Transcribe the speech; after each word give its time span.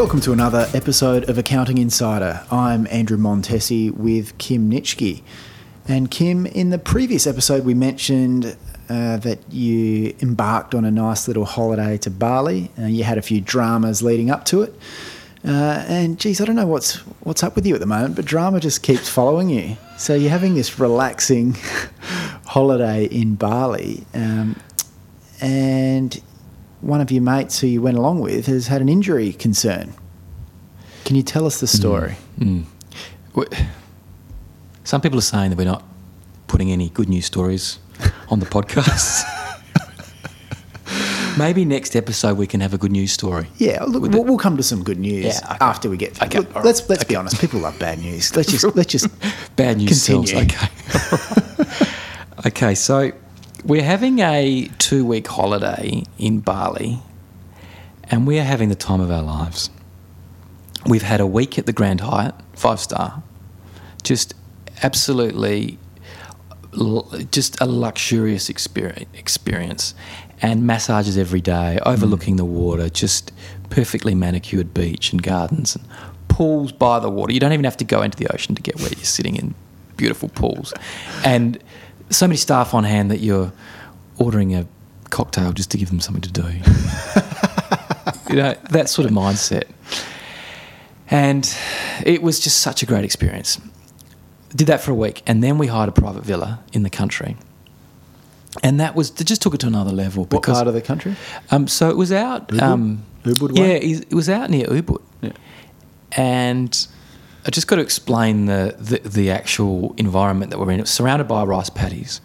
Welcome 0.00 0.22
to 0.22 0.32
another 0.32 0.66
episode 0.72 1.28
of 1.28 1.36
Accounting 1.36 1.76
Insider. 1.76 2.42
I'm 2.50 2.86
Andrew 2.86 3.18
Montesi 3.18 3.90
with 3.90 4.38
Kim 4.38 4.70
Nitschke. 4.70 5.20
And 5.86 6.10
Kim, 6.10 6.46
in 6.46 6.70
the 6.70 6.78
previous 6.78 7.26
episode, 7.26 7.66
we 7.66 7.74
mentioned 7.74 8.56
uh, 8.88 9.18
that 9.18 9.40
you 9.52 10.16
embarked 10.22 10.74
on 10.74 10.86
a 10.86 10.90
nice 10.90 11.28
little 11.28 11.44
holiday 11.44 11.98
to 11.98 12.10
Bali. 12.10 12.70
Uh, 12.78 12.86
you 12.86 13.04
had 13.04 13.18
a 13.18 13.22
few 13.22 13.42
dramas 13.42 14.02
leading 14.02 14.30
up 14.30 14.46
to 14.46 14.62
it. 14.62 14.74
Uh, 15.46 15.84
and 15.86 16.18
geez, 16.18 16.40
I 16.40 16.46
don't 16.46 16.56
know 16.56 16.66
what's 16.66 16.96
what's 17.20 17.42
up 17.42 17.54
with 17.54 17.66
you 17.66 17.74
at 17.74 17.80
the 17.80 17.86
moment, 17.86 18.16
but 18.16 18.24
drama 18.24 18.58
just 18.58 18.82
keeps 18.82 19.10
following 19.10 19.50
you. 19.50 19.76
So 19.98 20.14
you're 20.14 20.30
having 20.30 20.54
this 20.54 20.78
relaxing 20.78 21.58
holiday 22.46 23.04
in 23.04 23.34
Bali, 23.34 24.06
um, 24.14 24.56
and 25.42 26.22
one 26.80 27.00
of 27.00 27.10
your 27.10 27.22
mates 27.22 27.60
who 27.60 27.66
you 27.66 27.82
went 27.82 27.96
along 27.98 28.20
with 28.20 28.46
has 28.46 28.66
had 28.68 28.80
an 28.80 28.88
injury 28.88 29.32
concern. 29.32 29.92
Can 31.04 31.16
you 31.16 31.22
tell 31.22 31.46
us 31.46 31.60
the 31.60 31.66
story? 31.66 32.16
Mm. 32.38 32.64
W- 33.34 33.66
Some 34.84 35.00
people 35.00 35.18
are 35.18 35.22
saying 35.22 35.50
that 35.50 35.58
we're 35.58 35.64
not 35.64 35.82
putting 36.46 36.70
any 36.72 36.88
good 36.90 37.08
news 37.08 37.26
stories 37.26 37.78
on 38.28 38.40
the 38.40 38.46
podcast. 38.46 39.24
Maybe 41.38 41.64
next 41.64 41.94
episode 41.96 42.36
we 42.36 42.46
can 42.46 42.60
have 42.60 42.74
a 42.74 42.78
good 42.78 42.90
news 42.90 43.12
story. 43.12 43.46
Yeah, 43.56 43.84
look, 43.84 44.02
we'll, 44.12 44.24
we'll 44.24 44.36
come 44.38 44.56
to 44.56 44.62
some 44.62 44.82
good 44.82 44.98
news 44.98 45.24
Yeah, 45.26 45.38
okay. 45.54 45.58
after 45.60 45.88
we 45.88 45.96
get. 45.96 46.20
Okay, 46.22 46.38
look, 46.38 46.54
right. 46.54 46.64
let's 46.64 46.88
let's 46.88 47.04
be 47.04 47.14
honest. 47.14 47.40
People 47.40 47.60
love 47.60 47.78
bad 47.78 47.98
news. 48.00 48.34
Let's 48.36 48.50
just 48.50 48.64
let's 48.76 48.90
just 48.90 49.08
Bad 49.56 49.78
news 49.78 50.02
sells. 50.02 50.34
Okay. 50.34 50.66
okay, 52.46 52.74
so 52.74 53.12
we're 53.64 53.82
having 53.82 54.20
a 54.20 54.68
two 54.78 55.04
week 55.04 55.26
holiday 55.26 56.02
in 56.18 56.40
Bali 56.40 57.00
and 58.04 58.26
we 58.26 58.38
are 58.38 58.44
having 58.44 58.68
the 58.68 58.74
time 58.74 59.00
of 59.00 59.10
our 59.10 59.22
lives. 59.22 59.70
We've 60.86 61.02
had 61.02 61.20
a 61.20 61.26
week 61.26 61.58
at 61.58 61.66
the 61.66 61.72
Grand 61.72 62.00
Hyatt, 62.00 62.34
five 62.54 62.80
star, 62.80 63.22
just 64.02 64.34
absolutely 64.82 65.78
just 67.30 67.60
a 67.60 67.66
luxurious 67.66 68.48
experience, 68.48 69.94
and 70.40 70.66
massages 70.66 71.18
every 71.18 71.40
day 71.40 71.78
overlooking 71.84 72.36
the 72.36 72.44
water 72.44 72.88
just 72.88 73.32
perfectly 73.70 74.14
manicured 74.14 74.72
beach 74.72 75.12
and 75.12 75.22
gardens 75.22 75.76
and 75.76 75.84
pools 76.28 76.72
by 76.72 76.98
the 76.98 77.10
water. 77.10 77.32
You 77.32 77.40
don't 77.40 77.52
even 77.52 77.64
have 77.64 77.76
to 77.78 77.84
go 77.84 78.02
into 78.02 78.16
the 78.16 78.32
ocean 78.32 78.54
to 78.54 78.62
get 78.62 78.76
where 78.76 78.88
you're 78.88 79.04
sitting 79.04 79.36
in 79.36 79.54
beautiful 79.96 80.28
pools. 80.30 80.72
And 81.24 81.62
so 82.10 82.26
many 82.26 82.36
staff 82.36 82.74
on 82.74 82.84
hand 82.84 83.10
that 83.10 83.20
you're 83.20 83.52
ordering 84.18 84.54
a 84.54 84.66
cocktail 85.10 85.52
just 85.52 85.70
to 85.70 85.78
give 85.78 85.88
them 85.88 86.00
something 86.00 86.20
to 86.22 86.30
do 86.30 86.42
you 88.28 88.36
know 88.36 88.54
that 88.70 88.88
sort 88.88 89.06
of 89.06 89.12
mindset 89.12 89.64
and 91.08 91.56
it 92.04 92.22
was 92.22 92.38
just 92.40 92.58
such 92.58 92.82
a 92.82 92.86
great 92.86 93.04
experience 93.04 93.60
did 94.54 94.66
that 94.66 94.80
for 94.80 94.90
a 94.90 94.94
week, 94.96 95.22
and 95.28 95.44
then 95.44 95.58
we 95.58 95.68
hired 95.68 95.88
a 95.88 95.92
private 95.92 96.24
villa 96.24 96.58
in 96.72 96.82
the 96.82 96.90
country, 96.90 97.36
and 98.64 98.80
that 98.80 98.96
was 98.96 99.10
it 99.20 99.24
just 99.24 99.40
took 99.42 99.54
it 99.54 99.58
to 99.60 99.68
another 99.68 99.92
level 99.92 100.24
what 100.24 100.30
because 100.30 100.56
part 100.56 100.66
of 100.66 100.74
the 100.74 100.80
country? 100.80 101.14
um, 101.52 101.68
so 101.68 101.88
it 101.88 101.96
was 101.96 102.10
out 102.10 102.48
Ubud? 102.48 102.60
um, 102.60 103.04
Ubud 103.22 103.56
yeah, 103.56 103.64
it 103.74 104.12
was 104.12 104.28
out 104.28 104.50
near 104.50 104.66
Ubud, 104.66 105.00
Yeah. 105.22 105.30
and 106.12 106.88
I 107.46 107.50
just 107.50 107.66
got 107.66 107.76
to 107.76 107.82
explain 107.82 108.46
the, 108.46 108.74
the 108.78 109.08
the 109.08 109.30
actual 109.30 109.94
environment 109.96 110.50
that 110.50 110.58
we're 110.58 110.70
in. 110.72 110.78
It 110.80 110.82
was 110.82 110.90
surrounded 110.90 111.26
by 111.26 111.42
rice 111.44 111.70
paddies, 111.70 112.20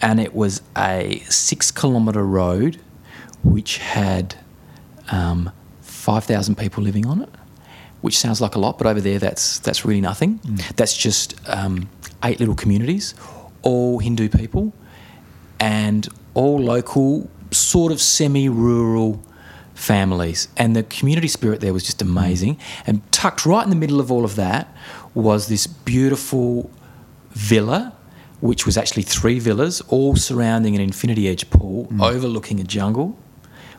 and 0.00 0.20
it 0.20 0.34
was 0.34 0.62
a 0.76 1.20
six 1.28 1.70
kilometre 1.70 2.24
road, 2.24 2.78
which 3.42 3.78
had 3.78 4.36
um, 5.10 5.50
five 5.80 6.24
thousand 6.24 6.56
people 6.56 6.82
living 6.82 7.06
on 7.06 7.22
it, 7.22 7.28
which 8.02 8.18
sounds 8.18 8.40
like 8.40 8.54
a 8.54 8.58
lot, 8.58 8.78
but 8.78 8.86
over 8.86 9.00
there 9.00 9.18
that's 9.18 9.58
that's 9.58 9.84
really 9.84 10.00
nothing. 10.00 10.40
That's 10.76 10.96
just 10.96 11.34
um, 11.48 11.88
eight 12.22 12.38
little 12.38 12.54
communities, 12.54 13.14
all 13.62 13.98
Hindu 13.98 14.28
people, 14.28 14.72
and 15.58 16.08
all 16.34 16.58
local, 16.58 17.28
sort 17.50 17.90
of 17.90 18.00
semi-rural 18.00 19.20
families. 19.76 20.48
And 20.56 20.74
the 20.74 20.82
community 20.82 21.28
spirit 21.28 21.60
there 21.60 21.72
was 21.72 21.84
just 21.84 22.02
amazing. 22.02 22.58
And 22.86 23.00
tucked 23.12 23.46
right 23.46 23.62
in 23.62 23.70
the 23.70 23.76
middle 23.76 24.00
of 24.00 24.10
all 24.10 24.24
of 24.24 24.34
that 24.36 24.74
was 25.14 25.48
this 25.48 25.66
beautiful 25.66 26.70
villa, 27.30 27.94
which 28.40 28.66
was 28.66 28.76
actually 28.76 29.02
three 29.02 29.38
villas, 29.38 29.80
all 29.82 30.16
surrounding 30.16 30.74
an 30.74 30.80
infinity 30.80 31.28
edge 31.28 31.48
pool 31.50 31.86
mm. 31.86 32.02
overlooking 32.02 32.58
a 32.58 32.64
jungle, 32.64 33.16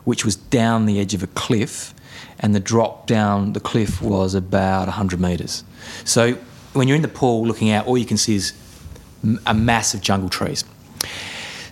which 0.04 0.24
was 0.24 0.36
down 0.36 0.86
the 0.86 0.98
edge 1.00 1.14
of 1.14 1.22
a 1.22 1.28
cliff. 1.28 1.92
And 2.40 2.54
the 2.54 2.60
drop 2.60 3.08
down 3.08 3.52
the 3.52 3.60
cliff 3.60 4.00
was 4.00 4.34
about 4.34 4.86
100 4.86 5.20
metres. 5.20 5.64
So 6.04 6.34
when 6.72 6.86
you're 6.86 6.96
in 6.96 7.02
the 7.02 7.08
pool 7.08 7.44
looking 7.44 7.70
out, 7.70 7.86
all 7.86 7.98
you 7.98 8.06
can 8.06 8.16
see 8.16 8.36
is 8.36 8.52
a 9.46 9.54
mass 9.54 9.94
of 9.94 10.00
jungle 10.00 10.28
trees. 10.28 10.64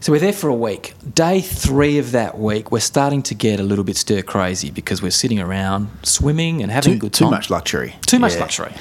So 0.00 0.12
we're 0.12 0.20
there 0.20 0.32
for 0.32 0.48
a 0.48 0.54
week. 0.54 0.94
Day 1.14 1.40
three 1.40 1.98
of 1.98 2.12
that 2.12 2.38
week, 2.38 2.70
we're 2.70 2.80
starting 2.80 3.22
to 3.24 3.34
get 3.34 3.58
a 3.60 3.62
little 3.62 3.84
bit 3.84 3.96
stir 3.96 4.22
crazy 4.22 4.70
because 4.70 5.02
we're 5.02 5.10
sitting 5.10 5.40
around 5.40 5.88
swimming 6.02 6.62
and 6.62 6.70
having 6.70 6.92
a 6.92 6.94
Too, 6.96 7.00
good 7.00 7.12
too 7.12 7.24
time. 7.24 7.30
much 7.32 7.50
luxury. 7.50 7.96
Too 8.06 8.18
much 8.18 8.36
luxury. 8.36 8.72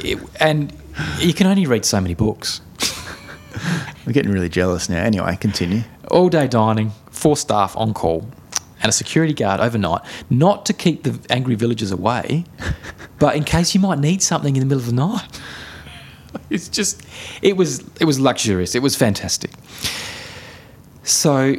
It- 0.00 0.18
and 0.40 0.72
you 1.18 1.34
can 1.34 1.46
only 1.46 1.66
read 1.66 1.84
so 1.84 2.00
many 2.00 2.14
books. 2.14 2.60
I'm 4.06 4.12
getting 4.12 4.30
really 4.32 4.48
jealous 4.48 4.88
now. 4.88 5.02
Anyway, 5.02 5.36
continue. 5.36 5.82
All 6.10 6.28
day 6.28 6.46
dining, 6.46 6.92
four 7.10 7.36
staff 7.36 7.76
on 7.76 7.92
call, 7.92 8.28
and 8.80 8.88
a 8.88 8.92
security 8.92 9.34
guard 9.34 9.60
overnight, 9.60 10.02
not 10.30 10.64
to 10.66 10.72
keep 10.72 11.02
the 11.02 11.18
angry 11.30 11.56
villagers 11.56 11.90
away, 11.90 12.44
but 13.18 13.34
in 13.36 13.44
case 13.44 13.74
you 13.74 13.80
might 13.80 13.98
need 13.98 14.22
something 14.22 14.54
in 14.56 14.60
the 14.60 14.66
middle 14.66 14.80
of 14.80 14.86
the 14.86 14.92
night. 14.92 15.40
It's 16.50 16.68
just, 16.68 17.02
it 17.42 17.56
was, 17.56 17.80
it 18.00 18.04
was 18.04 18.20
luxurious. 18.20 18.74
It 18.74 18.82
was 18.82 18.94
fantastic. 18.94 19.50
So, 21.08 21.56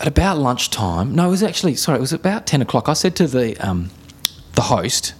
at 0.00 0.06
about 0.06 0.38
lunchtime, 0.38 1.14
no, 1.14 1.26
it 1.26 1.30
was 1.30 1.42
actually 1.42 1.74
sorry, 1.74 1.98
it 1.98 2.00
was 2.00 2.12
about 2.14 2.46
ten 2.46 2.62
o'clock. 2.62 2.88
I 2.88 2.94
said 2.94 3.14
to 3.16 3.26
the 3.26 3.56
um, 3.58 3.90
the 4.54 4.62
host, 4.62 5.12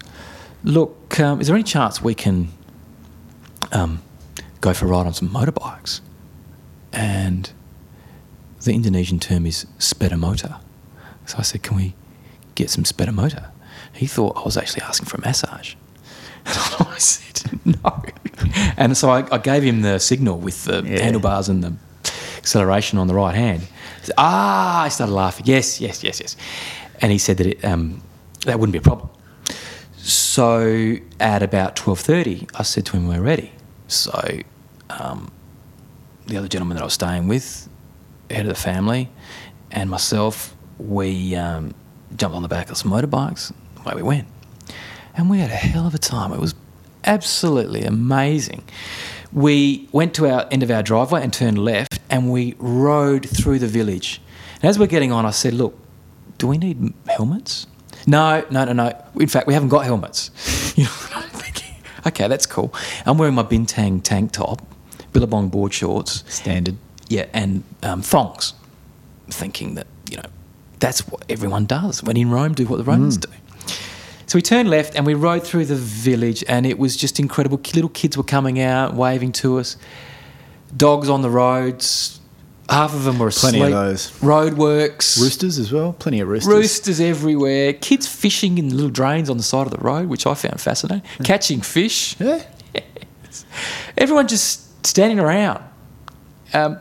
"Look, 0.65 1.21
um, 1.21 1.41
is 1.41 1.47
there 1.47 1.57
any 1.57 1.63
chance 1.63 2.01
we 2.03 2.15
can 2.15 2.49
um, 3.73 4.03
go 4.63 4.73
for 4.73 4.87
a 4.87 4.89
ride 4.89 5.07
on 5.07 5.13
some 5.13 5.29
motorbikes?" 5.29 6.01
And 6.93 7.51
the 8.63 8.73
Indonesian 8.73 9.21
term 9.21 9.45
is 9.45 9.67
sepeda 9.79 10.19
motor. 10.19 10.57
So 11.27 11.37
I 11.39 11.43
said, 11.43 11.63
"Can 11.63 11.77
we 11.77 11.95
get 12.55 12.71
some 12.71 12.85
sepeda 12.85 13.13
motor?" 13.13 13.51
He 13.93 14.07
thought 14.07 14.39
I 14.39 14.43
was 14.43 14.57
actually 14.57 14.83
asking 14.83 15.07
for 15.07 15.19
a 15.19 15.21
massage. 15.21 15.75
And 16.47 16.57
I 16.89 16.99
said, 16.99 17.61
"No." 17.67 18.03
And 18.79 18.97
so 18.97 19.11
I, 19.11 19.27
I 19.35 19.39
gave 19.39 19.63
him 19.63 19.83
the 19.83 19.99
signal 19.99 20.39
with 20.39 20.65
the 20.65 20.83
Yeah. 20.83 21.03
handlebars 21.03 21.49
and 21.51 21.63
the 21.63 21.75
acceleration 22.47 22.97
on 22.97 23.09
the 23.09 23.15
right 23.15 23.35
hand. 23.35 23.61
He 23.63 24.07
said, 24.07 24.15
ah, 24.19 24.83
I 24.83 24.89
started 24.89 25.13
laughing. 25.13 25.47
Yes, 25.47 25.81
yes, 25.81 26.05
yes, 26.05 26.21
yes. 26.21 26.37
And 27.01 27.11
he 27.11 27.19
said 27.19 27.39
that 27.39 27.47
it, 27.49 27.65
um, 27.65 28.01
that 28.45 28.61
wouldn't 28.61 28.73
be 28.73 28.79
a 28.79 28.89
problem. 28.93 29.09
So 29.97 30.97
at 31.19 31.43
about 31.43 31.75
twelve 31.75 31.99
thirty, 31.99 32.47
I 32.55 32.63
said 32.63 32.87
to 32.87 32.97
him, 32.97 33.09
"We're 33.09 33.21
ready." 33.21 33.51
So 33.89 34.39
um, 34.89 35.33
the 36.29 36.37
other 36.37 36.47
gentleman 36.47 36.77
that 36.77 36.83
I 36.83 36.85
was 36.85 36.95
staying 36.95 37.27
with, 37.27 37.69
head 38.31 38.43
of 38.43 38.51
the 38.51 38.55
family, 38.55 39.09
and 39.73 39.91
myself, 39.91 40.55
we 40.79 41.35
um, 41.35 41.75
jumped 42.15 42.37
on 42.37 42.43
the 42.43 42.49
back 42.49 42.71
of 42.71 42.77
some 42.77 42.93
motorbikes. 42.93 43.53
Away 43.85 43.95
we 43.97 44.03
went, 44.03 44.29
and 45.17 45.29
we 45.29 45.41
had 45.41 45.51
a 45.51 45.57
hell 45.57 45.89
of 45.89 45.95
a 45.97 45.99
time. 45.99 46.33
It 46.33 46.39
was 46.39 46.55
absolutely 47.03 47.83
amazing. 47.83 48.63
We 49.37 49.87
went 49.93 50.15
to 50.15 50.27
our 50.31 50.49
end 50.51 50.63
of 50.63 50.71
our 50.71 50.83
driveway 50.83 51.23
and 51.23 51.31
turned 51.31 51.59
left, 51.63 52.01
and 52.09 52.33
we 52.33 52.55
rode 52.59 53.29
through 53.29 53.59
the 53.59 53.67
village. 53.67 54.21
And 54.63 54.65
as 54.65 54.79
we're 54.79 54.87
getting 54.87 55.13
on, 55.13 55.27
I 55.27 55.31
said, 55.31 55.53
"Look, 55.53 55.79
do 56.39 56.47
we 56.47 56.57
need 56.57 56.95
helmets?" 57.07 57.67
No, 58.07 58.43
no, 58.51 58.65
no, 58.65 58.73
no. 58.73 58.93
In 59.21 59.27
fact, 59.29 59.47
we 59.47 59.53
haven't 59.53 59.69
got 59.69 59.85
helmets. 59.85 60.31
You 60.77 60.85
know, 60.85 60.91
I'm 61.15 61.29
thinking, 61.31 61.75
okay, 62.07 62.29
that's 62.29 62.45
cool. 62.45 62.75
I'm 63.07 63.17
wearing 63.17 63.35
my 63.35 63.43
Bintang 63.43 64.03
tank 64.03 64.33
top, 64.33 64.61
Billabong 65.15 65.49
board 65.49 65.73
shorts, 65.73 66.23
Standard. 66.29 66.77
yeah, 67.09 67.25
and 67.33 67.63
um, 67.83 68.03
thongs, 68.03 68.53
thinking 69.29 69.75
that 69.77 69.87
you 70.11 70.19
know 70.19 70.29
that's 70.79 71.01
what 71.09 71.25
everyone 71.31 71.65
does. 71.67 72.03
When 72.03 72.17
in 72.17 72.31
Rome, 72.31 72.53
do 72.53 72.67
what 72.67 72.77
the 72.77 72.85
Romans 72.85 73.17
do. 73.17 73.31
So 74.27 74.37
we 74.37 74.43
turned 74.43 74.69
left 74.69 74.97
and 74.97 75.07
we 75.07 75.15
rode 75.15 75.45
through 75.45 75.67
the 75.67 75.77
village, 75.77 76.45
and 76.49 76.67
it 76.67 76.79
was 76.79 76.97
just 76.97 77.21
incredible. 77.21 77.61
Little 77.75 77.91
kids 77.91 78.17
were 78.17 78.25
coming 78.25 78.61
out, 78.61 78.95
waving 78.95 79.33
to 79.33 79.59
us. 79.59 79.77
Dogs 80.77 81.09
on 81.09 81.23
the 81.23 81.31
roads. 81.31 82.21
Half 82.69 82.95
of 82.95 83.05
them 83.05 83.21
were 83.21 83.29
asleep. 83.29 83.55
Plenty 83.55 83.73
of 83.73 83.79
those. 83.79 84.11
Roadworks. 84.19 85.21
Roosters 85.21 85.59
as 85.59 85.73
well. 85.73 85.93
Plenty 85.93 86.21
of 86.21 86.27
roosters. 86.27 86.53
Roosters 86.53 87.01
everywhere. 87.01 87.73
Kids 87.73 88.09
fishing 88.09 88.59
in 88.59 88.75
little 88.75 88.91
drains 88.91 89.31
on 89.31 89.37
the 89.37 89.45
side 89.45 89.67
of 89.67 89.71
the 89.73 89.79
road, 89.79 90.09
which 90.09 90.27
I 90.27 90.35
found 90.35 90.61
fascinating. 90.61 91.09
Catching 91.23 91.61
fish. 91.61 92.19
Yeah. 92.19 92.43
Everyone 93.97 94.27
just 94.27 94.85
standing 94.85 95.21
around. 95.21 95.63
Um, 96.53 96.79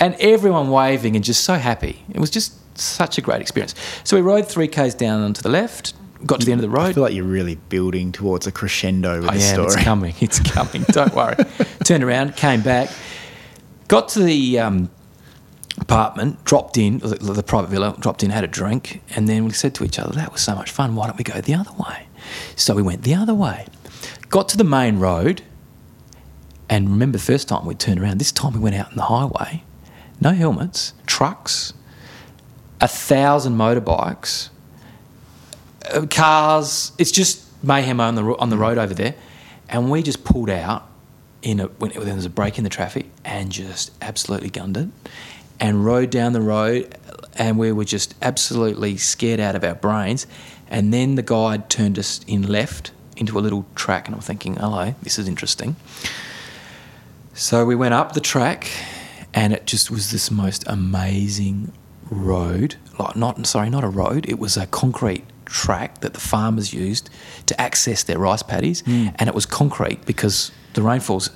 and 0.00 0.14
everyone 0.18 0.70
waving 0.70 1.16
and 1.16 1.24
just 1.24 1.44
so 1.44 1.54
happy. 1.54 2.02
It 2.12 2.20
was 2.20 2.30
just 2.30 2.54
such 2.78 3.18
a 3.18 3.20
great 3.20 3.40
experience. 3.40 3.74
So 4.04 4.16
we 4.16 4.22
rode 4.22 4.44
3Ks 4.44 4.96
down 4.96 5.22
onto 5.22 5.42
the 5.42 5.48
left, 5.48 5.94
got 6.24 6.40
to 6.40 6.46
the 6.46 6.52
end 6.52 6.62
of 6.64 6.70
the 6.70 6.76
I 6.76 6.84
road. 6.86 6.94
feel 6.94 7.02
like 7.02 7.14
you're 7.14 7.24
really 7.24 7.56
building 7.68 8.12
towards 8.12 8.46
a 8.46 8.52
crescendo 8.52 9.20
with 9.20 9.30
I 9.30 9.34
this 9.34 9.50
am. 9.50 9.54
story. 9.54 9.66
It's 9.66 9.76
coming. 9.76 10.14
It's 10.20 10.40
coming. 10.40 10.82
Don't 10.88 11.14
worry. 11.14 11.36
Turned 11.84 12.04
around, 12.04 12.36
came 12.36 12.62
back, 12.62 12.90
got 13.88 14.08
to 14.10 14.20
the 14.20 14.58
um, 14.58 14.90
apartment, 15.78 16.42
dropped 16.44 16.78
in 16.78 16.98
the, 16.98 17.16
the 17.16 17.42
private 17.42 17.68
villa, 17.70 17.94
dropped 18.00 18.22
in, 18.22 18.30
had 18.30 18.44
a 18.44 18.48
drink, 18.48 19.02
and 19.14 19.28
then 19.28 19.44
we 19.44 19.50
said 19.52 19.74
to 19.76 19.84
each 19.84 19.98
other, 19.98 20.12
"That 20.12 20.32
was 20.32 20.40
so 20.40 20.54
much 20.54 20.70
fun. 20.70 20.94
Why 20.94 21.06
don't 21.06 21.18
we 21.18 21.24
go 21.24 21.40
the 21.40 21.54
other 21.54 21.72
way?" 21.78 22.06
So 22.56 22.74
we 22.74 22.82
went 22.82 23.02
the 23.02 23.14
other 23.14 23.34
way. 23.34 23.66
Got 24.28 24.48
to 24.50 24.56
the 24.56 24.64
main 24.64 24.98
road, 24.98 25.42
and 26.68 26.88
remember 26.90 27.18
the 27.18 27.24
first 27.24 27.48
time 27.48 27.66
we 27.66 27.74
turned 27.74 28.00
around. 28.00 28.18
This 28.18 28.32
time 28.32 28.54
we 28.54 28.60
went 28.60 28.74
out 28.76 28.88
on 28.88 28.96
the 28.96 29.04
highway. 29.04 29.62
No 30.20 30.30
helmets, 30.30 30.94
trucks, 31.06 31.74
a 32.80 32.88
thousand 32.88 33.56
motorbikes 33.56 34.48
Uh, 35.92 36.06
cars. 36.06 36.92
It's 36.98 37.10
just 37.10 37.44
mayhem 37.62 38.00
on 38.00 38.14
the 38.14 38.24
on 38.38 38.50
the 38.50 38.56
road 38.56 38.78
over 38.78 38.94
there, 38.94 39.14
and 39.68 39.90
we 39.90 40.02
just 40.02 40.24
pulled 40.24 40.50
out 40.50 40.88
in 41.42 41.60
a 41.60 41.66
when, 41.66 41.90
when 41.92 42.06
there 42.06 42.14
was 42.14 42.24
a 42.24 42.30
break 42.30 42.58
in 42.58 42.64
the 42.64 42.70
traffic 42.70 43.06
and 43.24 43.52
just 43.52 43.92
absolutely 44.02 44.50
gunned 44.50 44.76
it, 44.76 44.88
and 45.60 45.84
rode 45.84 46.10
down 46.10 46.32
the 46.32 46.40
road, 46.40 46.96
and 47.34 47.58
we 47.58 47.72
were 47.72 47.84
just 47.84 48.14
absolutely 48.22 48.96
scared 48.96 49.40
out 49.40 49.54
of 49.54 49.64
our 49.64 49.74
brains, 49.74 50.26
and 50.68 50.92
then 50.92 51.14
the 51.14 51.22
guide 51.22 51.68
turned 51.68 51.98
us 51.98 52.20
in 52.26 52.42
left 52.42 52.90
into 53.16 53.38
a 53.38 53.40
little 53.40 53.64
track, 53.74 54.06
and 54.06 54.14
I'm 54.14 54.20
thinking, 54.20 54.56
hello, 54.56 54.94
this 55.02 55.18
is 55.18 55.28
interesting. 55.28 55.76
So 57.32 57.64
we 57.64 57.74
went 57.74 57.94
up 57.94 58.12
the 58.12 58.20
track, 58.20 58.70
and 59.32 59.52
it 59.52 59.66
just 59.66 59.90
was 59.90 60.10
this 60.10 60.30
most 60.30 60.64
amazing 60.66 61.72
road. 62.10 62.76
Like 62.98 63.16
not 63.16 63.46
sorry, 63.46 63.70
not 63.70 63.84
a 63.84 63.88
road. 63.88 64.26
It 64.28 64.38
was 64.38 64.56
a 64.56 64.66
concrete 64.66 65.24
track 65.46 66.00
that 66.00 66.12
the 66.14 66.20
farmers 66.20 66.72
used 66.74 67.08
to 67.46 67.60
access 67.60 68.02
their 68.02 68.18
rice 68.18 68.42
paddies, 68.42 68.80
hmm. 68.82 69.08
and 69.16 69.28
it 69.28 69.34
was 69.34 69.46
concrete 69.46 70.04
because 70.04 70.50
the 70.74 70.82
rainfall's 70.82 71.30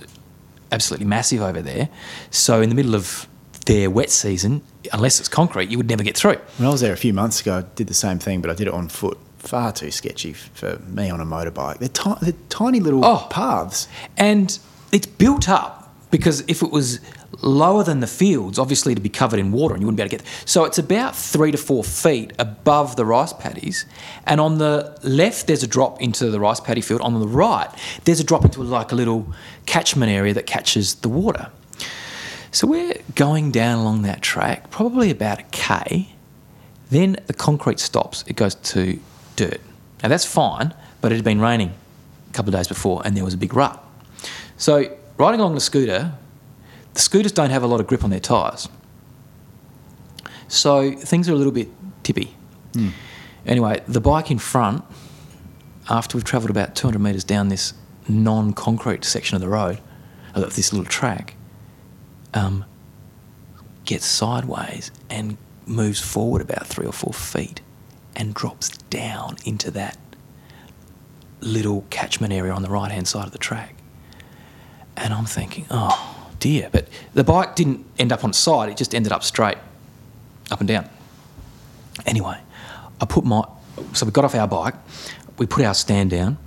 absolutely 0.73 1.07
massive 1.07 1.41
over 1.41 1.63
there. 1.63 1.89
So 2.31 2.61
in 2.61 2.69
the 2.69 2.75
middle 2.75 2.95
of 2.95 3.27
their 3.67 3.91
wet 3.91 4.11
season, 4.11 4.63
unless 4.93 5.19
it's 5.21 5.29
concrete, 5.29 5.71
you 5.71 5.77
would 5.79 5.89
never 5.89 6.03
get 6.03 6.17
through. 6.17 6.37
When 6.59 6.69
I 6.69 6.71
was 6.71 6.81
there 6.81 6.93
a 6.93 6.97
few 6.97 7.13
months 7.13 7.41
ago, 7.41 7.59
I 7.59 7.63
did 7.75 7.87
the 7.87 7.95
same 7.95 8.19
thing, 8.19 8.41
but 8.41 8.51
I 8.51 8.55
did 8.55 8.67
it 8.67 8.73
on 8.75 8.89
foot. 8.89 9.19
Far 9.39 9.73
too 9.73 9.91
sketchy 9.91 10.35
for 10.35 10.79
me 10.87 11.09
on 11.09 11.21
a 11.21 11.25
motorbike. 11.25 11.79
They're, 11.79 11.89
ti- 11.89 12.19
they're 12.21 12.35
tiny 12.51 12.79
little 12.79 13.05
Oh. 13.05 13.27
paths. 13.31 13.89
And 14.19 14.59
it's 14.93 15.07
built 15.07 15.49
up 15.49 15.95
because 16.11 16.43
if 16.47 16.63
it 16.63 16.71
was 16.71 17.01
lower 17.43 17.83
than 17.83 18.01
the 18.01 18.07
fields, 18.07 18.59
obviously 18.59 18.93
it'd 18.93 19.03
be 19.03 19.09
covered 19.09 19.39
in 19.39 19.53
water 19.53 19.75
and 19.75 19.83
you 19.83 19.87
wouldn't 19.87 19.97
be 19.97 20.03
able 20.03 20.11
to 20.11 20.17
get. 20.19 20.27
So 20.45 20.65
it's 20.65 20.79
about 20.79 21.17
three 21.17 21.51
to 21.51 21.59
four 21.59 21.85
feet 21.85 22.33
above 22.39 22.97
the 22.97 23.05
rice 23.05 23.33
paddies. 23.33 23.87
And 24.27 24.41
on 24.41 24.59
the 24.59 24.99
left, 25.03 25.47
there's 25.47 25.63
a 25.63 25.67
drop 25.67 26.01
into 26.01 26.31
the 26.31 26.41
rice 26.41 26.61
paddy 26.61 26.81
field. 26.81 27.01
On 27.01 27.19
the 27.19 27.29
right, 27.29 27.69
there's 28.05 28.21
a 28.21 28.25
drop 28.25 28.45
into 28.45 28.63
like 28.63 28.93
a 28.93 28.95
little 28.95 29.33
catchment 29.67 30.11
area 30.11 30.35
that 30.35 30.47
catches 30.47 30.97
the 30.97 31.09
water. 31.09 31.51
So 32.53 32.67
we're 32.67 32.97
going 33.15 33.53
down 33.53 33.79
along 33.79 34.03
that 34.03 34.23
track, 34.23 34.71
probably 34.71 35.11
about 35.11 35.39
a 35.39 35.45
K. 35.45 36.15
Then 36.91 37.17
the 37.27 37.35
concrete 37.35 37.79
stops, 37.79 38.25
it 38.27 38.35
goes 38.35 38.57
to 38.57 38.99
dirt. 39.37 39.61
Now 40.03 40.09
that's 40.09 40.25
fine, 40.25 40.75
but 41.01 41.13
it 41.13 41.15
had 41.15 41.25
been 41.25 41.41
raining 41.41 41.73
a 42.29 42.33
couple 42.33 42.53
of 42.53 42.59
days 42.59 42.67
before 42.67 43.03
and 43.05 43.17
there 43.17 43.25
was 43.25 43.35
a 43.35 43.39
big 43.39 43.55
rut. 43.55 43.83
So 44.57 44.97
riding 45.17 45.41
along 45.41 45.55
the 45.55 45.61
scooter, 45.61 46.13
the 47.01 47.05
scooters 47.05 47.33
don't 47.33 47.49
have 47.49 47.63
a 47.63 47.67
lot 47.67 47.81
of 47.81 47.87
grip 47.87 48.05
on 48.05 48.11
their 48.11 48.21
tyres. 48.21 48.69
So 50.49 50.93
things 50.93 51.31
are 51.31 51.33
a 51.33 51.35
little 51.35 51.53
bit 51.53 51.69
tippy. 52.03 52.37
Anyway, 53.47 53.81
the 53.89 54.03
bike 54.03 54.31
in 54.31 54.39
front, 54.39 54.85
after 55.89 56.19
we've 56.19 56.25
travelled 56.25 56.51
about 56.51 56.75
200 56.75 56.99
metres 56.99 57.25
down 57.25 57.49
this 57.49 57.73
non 58.07 58.53
concrete 58.53 59.03
section 59.03 59.35
of 59.35 59.41
the 59.41 59.49
road, 59.49 59.81
of 60.35 60.57
this 60.57 60.75
little 60.75 60.85
track, 60.85 61.37
um, 62.35 62.67
gets 63.87 64.05
sideways 64.05 64.91
and 65.09 65.39
moves 65.65 66.01
forward 66.01 66.43
about 66.43 66.67
three 66.67 66.85
or 66.85 66.93
four 66.93 67.15
feet 67.15 67.63
and 68.15 68.35
drops 68.35 68.69
down 68.91 69.37
into 69.47 69.71
that 69.71 69.97
little 71.41 71.87
catchment 71.89 72.31
area 72.31 72.53
on 72.53 72.61
the 72.61 72.69
right 72.69 72.93
hand 72.93 73.09
side 73.09 73.25
of 73.25 73.33
the 73.33 73.39
track. 73.39 73.75
And 74.99 75.15
I'm 75.15 75.25
thinking, 75.25 75.65
oh 75.71 76.10
dear. 76.41 76.69
But 76.73 76.89
the 77.15 77.25
bike 77.25 77.55
didn't 77.55 77.87
end 77.99 78.13
up 78.13 78.25
on 78.25 78.33
side, 78.33 78.69
it 78.69 78.77
just 78.77 78.95
ended 78.95 79.13
up 79.13 79.23
straight, 79.23 79.59
up 80.51 80.59
and 80.59 80.69
down. 80.69 80.89
Anyway, 82.07 82.39
I 83.01 83.05
put 83.05 83.25
my. 83.25 83.47
So 83.93 84.05
we 84.05 84.13
got 84.13 84.25
off 84.25 84.35
our 84.35 84.49
bike, 84.49 84.75
we 85.39 85.47
put 85.47 85.65
our 85.65 85.75
stand 85.75 86.11
down 86.11 86.39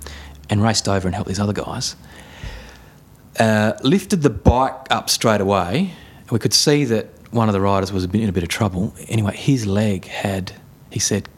and 0.50 0.62
raced 0.62 0.88
over 0.88 1.08
and 1.08 1.14
helped 1.14 1.28
these 1.28 1.40
other 1.40 1.52
guys. 1.52 1.96
Uh, 3.38 3.72
lifted 3.82 4.22
the 4.22 4.30
bike 4.30 4.86
up 4.90 5.10
straight 5.10 5.40
away, 5.40 5.92
and 6.20 6.30
we 6.30 6.38
could 6.38 6.54
see 6.54 6.84
that 6.84 7.08
one 7.32 7.48
of 7.48 7.52
the 7.52 7.60
riders 7.60 7.92
was 7.92 8.04
in 8.04 8.28
a 8.28 8.32
bit 8.32 8.44
of 8.44 8.48
trouble. 8.48 8.94
Anyway, 9.08 9.34
his 9.34 9.66
leg 9.66 10.04
had, 10.04 10.52
he 10.90 11.00
said, 11.00 11.28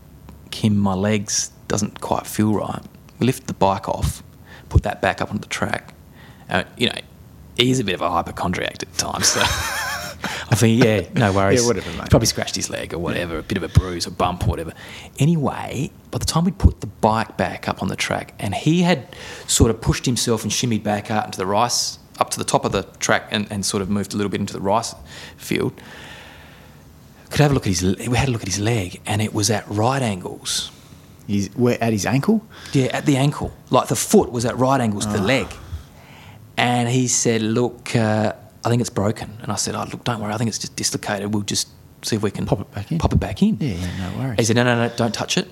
Kim, 0.50 0.76
my 0.76 0.92
legs 0.92 1.50
doesn't 1.68 2.00
quite 2.00 2.26
feel 2.26 2.52
right. 2.52 2.82
We 3.18 3.26
lifted 3.26 3.46
the 3.46 3.54
bike 3.54 3.88
off, 3.88 4.22
put 4.68 4.82
that 4.82 5.00
back 5.00 5.22
up 5.22 5.30
onto 5.30 5.40
the 5.40 5.48
track. 5.48 5.94
Uh, 6.50 6.64
you 6.76 6.88
know, 6.88 6.98
he's 7.56 7.80
a 7.80 7.84
bit 7.84 7.94
of 7.94 8.02
a 8.02 8.10
hypochondriac 8.10 8.82
at 8.82 8.92
times, 8.98 9.28
so 9.28 9.40
I 10.50 10.54
think, 10.54 10.82
yeah, 10.82 11.08
no 11.14 11.32
worries. 11.32 11.62
Yeah, 11.62 11.68
whatever, 11.68 11.90
mate. 11.92 12.10
Probably 12.10 12.26
scratched 12.26 12.56
his 12.56 12.70
leg 12.70 12.94
or 12.94 12.98
whatever, 12.98 13.38
a 13.38 13.42
bit 13.42 13.56
of 13.56 13.62
a 13.62 13.68
bruise, 13.68 14.06
or 14.06 14.10
bump, 14.10 14.46
or 14.46 14.50
whatever. 14.50 14.72
Anyway, 15.18 15.90
by 16.10 16.18
the 16.18 16.24
time 16.24 16.44
we'd 16.44 16.58
put 16.58 16.80
the 16.80 16.86
bike 16.86 17.36
back 17.36 17.68
up 17.68 17.82
on 17.82 17.88
the 17.88 17.96
track, 17.96 18.34
and 18.38 18.54
he 18.54 18.82
had 18.82 19.06
sort 19.46 19.70
of 19.70 19.80
pushed 19.80 20.06
himself 20.06 20.42
and 20.42 20.52
shimmied 20.52 20.82
back 20.82 21.10
out 21.10 21.24
into 21.24 21.38
the 21.38 21.46
rice, 21.46 21.98
up 22.18 22.30
to 22.30 22.38
the 22.38 22.44
top 22.44 22.64
of 22.64 22.72
the 22.72 22.82
track, 22.98 23.28
and, 23.30 23.50
and 23.50 23.64
sort 23.64 23.82
of 23.82 23.90
moved 23.90 24.14
a 24.14 24.16
little 24.16 24.30
bit 24.30 24.40
into 24.40 24.52
the 24.52 24.60
rice 24.60 24.94
field. 25.36 25.72
Could 27.30 27.40
have 27.40 27.50
a 27.50 27.54
look 27.54 27.66
at 27.66 27.76
his. 27.76 27.82
We 28.08 28.16
had 28.16 28.28
a 28.28 28.32
look 28.32 28.42
at 28.42 28.48
his 28.48 28.60
leg, 28.60 29.00
and 29.06 29.20
it 29.20 29.34
was 29.34 29.50
at 29.50 29.68
right 29.68 30.02
angles. 30.02 30.70
He's 31.26 31.48
where, 31.56 31.82
at 31.82 31.92
his 31.92 32.06
ankle. 32.06 32.46
Yeah, 32.72 32.86
at 32.86 33.04
the 33.04 33.16
ankle. 33.16 33.52
Like 33.70 33.88
the 33.88 33.96
foot 33.96 34.30
was 34.30 34.44
at 34.44 34.56
right 34.56 34.80
angles 34.80 35.06
to 35.06 35.12
the 35.12 35.18
ah. 35.18 35.22
leg. 35.22 35.46
And 36.56 36.88
he 36.88 37.08
said, 37.08 37.42
Look, 37.42 37.94
uh, 37.94 38.32
I 38.64 38.68
think 38.68 38.80
it's 38.80 38.90
broken. 38.90 39.38
And 39.42 39.52
I 39.52 39.56
said, 39.56 39.74
Oh, 39.74 39.84
look, 39.90 40.04
don't 40.04 40.20
worry. 40.20 40.32
I 40.32 40.38
think 40.38 40.48
it's 40.48 40.58
just 40.58 40.76
dislocated. 40.76 41.32
We'll 41.32 41.42
just 41.42 41.68
see 42.02 42.16
if 42.16 42.22
we 42.22 42.30
can 42.30 42.46
Pop 42.46 42.60
it 42.60 42.72
back 42.72 42.92
in. 42.92 42.98
Pop 42.98 43.12
it 43.12 43.20
back 43.20 43.42
in. 43.42 43.56
Yeah, 43.60 43.74
yeah, 43.74 44.10
no 44.10 44.18
worries. 44.18 44.36
He 44.38 44.44
said, 44.44 44.56
No, 44.56 44.64
no, 44.64 44.86
no, 44.86 44.94
don't 44.96 45.14
touch 45.14 45.36
it. 45.36 45.48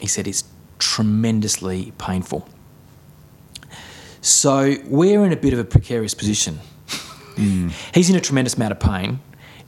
He 0.00 0.06
said, 0.06 0.26
It's 0.26 0.44
tremendously 0.78 1.92
painful. 1.98 2.48
So 4.20 4.76
we're 4.86 5.24
in 5.24 5.32
a 5.32 5.36
bit 5.36 5.52
of 5.52 5.58
a 5.58 5.64
precarious 5.64 6.14
position. 6.14 6.60
He's 7.36 8.10
in 8.10 8.16
a 8.16 8.20
tremendous 8.20 8.54
amount 8.54 8.72
of 8.72 8.80
pain. 8.80 9.20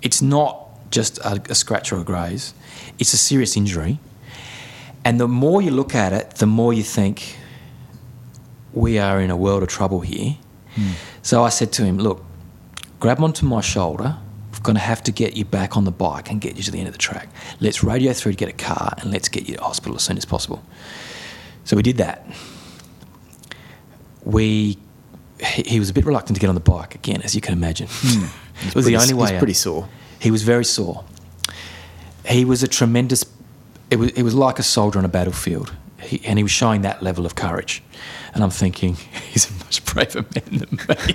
It's 0.02 0.23
not 0.23 0.90
just 0.90 1.18
a, 1.18 1.42
a 1.50 1.54
scratch 1.54 1.92
or 1.92 1.99
a 1.99 2.04
graze, 2.04 2.54
it's 2.99 3.12
a 3.12 3.16
serious 3.16 3.56
injury. 3.56 3.99
And 5.04 5.21
the 5.21 5.28
more 5.28 5.61
you 5.61 5.71
look 5.71 5.95
at 5.95 6.12
it, 6.12 6.37
the 6.37 6.47
more 6.47 6.73
you 6.73 6.83
think, 6.83 7.37
we 8.73 8.99
are 8.99 9.21
in 9.21 9.30
a 9.30 9.37
world 9.37 9.62
of 9.62 9.68
trouble 9.68 10.00
here. 10.00 10.37
So 11.23 11.45
I 11.45 11.49
said 11.49 11.73
to 11.73 11.85
him, 11.85 11.99
look, 11.99 12.25
grab 13.00 13.21
onto 13.23 13.47
my 13.47 13.61
shoulder. 13.61 14.16
We're 14.52 14.61
going 14.61 14.76
to 14.76 14.83
have 14.83 15.02
to 15.04 15.12
get 15.12 15.37
you 15.37 15.45
back 15.45 15.76
on 15.76 15.85
the 15.85 15.90
bike 15.90 16.30
and 16.30 16.40
get 16.40 16.56
you 16.56 16.62
to 16.62 16.71
the 16.71 16.78
end 16.78 16.88
of 16.88 16.95
the 16.95 16.99
track. 16.99 17.28
Let's 17.61 17.85
radio 17.85 18.12
through 18.12 18.33
to 18.33 18.38
get 18.38 18.49
a 18.49 18.52
car 18.52 18.95
and 18.99 19.11
let's 19.11 19.28
get 19.28 19.49
you 19.49 19.56
to 19.56 19.62
hospital 19.62 19.97
as 19.97 20.02
soon 20.02 20.16
as 20.16 20.25
possible. 20.25 20.62
So 21.64 21.76
we 21.76 21.83
did 21.83 21.99
that. 21.99 22.26
We, 24.25 24.78
he, 25.40 25.62
he 25.62 25.78
was 25.78 25.90
a 25.90 25.92
bit 25.92 26.06
reluctant 26.06 26.37
to 26.37 26.40
get 26.40 26.49
on 26.49 26.54
the 26.54 26.61
bike 26.61 26.95
again, 26.95 27.23
as 27.23 27.35
you 27.35 27.40
can 27.40 27.52
imagine. 27.52 27.88
Hmm. 27.90 28.26
it 28.68 28.75
was 28.75 28.87
the 28.87 28.97
only 28.97 29.14
way. 29.14 29.26
He's 29.26 29.33
out. 29.33 29.38
pretty 29.38 29.54
sore. 29.54 29.88
He 30.21 30.30
was 30.30 30.42
very 30.42 30.64
sore. 30.64 31.04
He 32.26 32.45
was 32.45 32.62
a 32.62 32.68
tremendous. 32.68 33.25
It 33.90 33.97
was, 33.97 34.11
it 34.12 34.23
was 34.23 34.35
like 34.35 34.59
a 34.59 34.62
soldier 34.62 34.99
on 34.99 35.04
a 35.04 35.09
battlefield, 35.09 35.75
he, 36.06 36.25
and 36.25 36.38
he 36.38 36.42
was 36.42 36.52
showing 36.52 36.82
that 36.82 37.02
level 37.02 37.26
of 37.26 37.34
courage. 37.34 37.82
And 38.34 38.42
I'm 38.42 38.50
thinking, 38.50 38.94
he's 39.30 39.50
a 39.50 39.54
much 39.54 39.84
braver 39.84 40.22
man 40.22 40.58
than 40.58 40.78
me. 41.06 41.14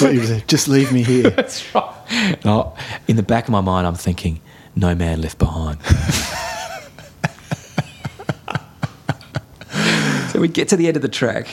What 0.00 0.14
you 0.14 0.24
said, 0.24 0.46
Just 0.46 0.68
leave 0.68 0.92
me 0.92 1.02
here. 1.02 1.30
That's 1.30 1.74
right. 1.74 2.44
No, 2.44 2.74
in 3.08 3.16
the 3.16 3.22
back 3.22 3.44
of 3.44 3.50
my 3.50 3.60
mind, 3.60 3.86
I'm 3.86 3.96
thinking, 3.96 4.40
no 4.76 4.94
man 4.94 5.20
left 5.20 5.38
behind. 5.38 5.82
so 10.30 10.40
we 10.40 10.48
get 10.48 10.68
to 10.68 10.76
the 10.76 10.86
end 10.86 10.96
of 10.96 11.02
the 11.02 11.08
track. 11.08 11.48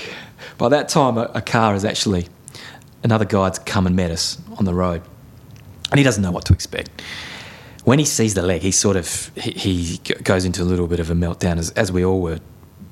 By 0.58 0.70
that 0.70 0.90
time, 0.90 1.18
a, 1.18 1.32
a 1.34 1.42
car 1.42 1.74
is 1.74 1.84
actually, 1.84 2.28
another 3.04 3.26
guide's 3.26 3.58
come 3.60 3.88
and 3.88 3.96
met 3.96 4.12
us 4.12 4.40
on 4.60 4.66
the 4.66 4.74
road. 4.74 5.02
And 5.90 5.98
he 5.98 6.04
doesn't 6.04 6.22
know 6.22 6.32
what 6.32 6.46
to 6.46 6.54
expect. 6.54 7.02
When 7.86 8.00
he 8.00 8.06
sees 8.06 8.34
the 8.34 8.42
leg, 8.42 8.62
he 8.62 8.72
sort 8.72 8.98
of 8.98 9.32
he, 9.36 9.52
he 9.52 9.98
goes 10.24 10.44
into 10.44 10.62
a 10.62 10.68
little 10.72 10.88
bit 10.88 11.00
of 11.00 11.10
a 11.10 11.14
meltdown, 11.14 11.58
as, 11.58 11.70
as 11.72 11.92
we 11.92 12.04
all 12.04 12.20
were 12.22 12.40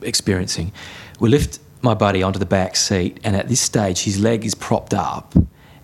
experiencing. 0.02 0.72
We 1.20 1.30
lift 1.30 1.60
my 1.82 1.94
buddy 1.94 2.24
onto 2.24 2.40
the 2.40 2.46
back 2.46 2.76
seat, 2.76 3.20
and 3.24 3.36
at 3.36 3.48
this 3.50 3.60
stage, 3.60 4.04
his 4.04 4.20
leg 4.20 4.46
is 4.46 4.56
propped 4.56 4.94
up, 4.94 5.34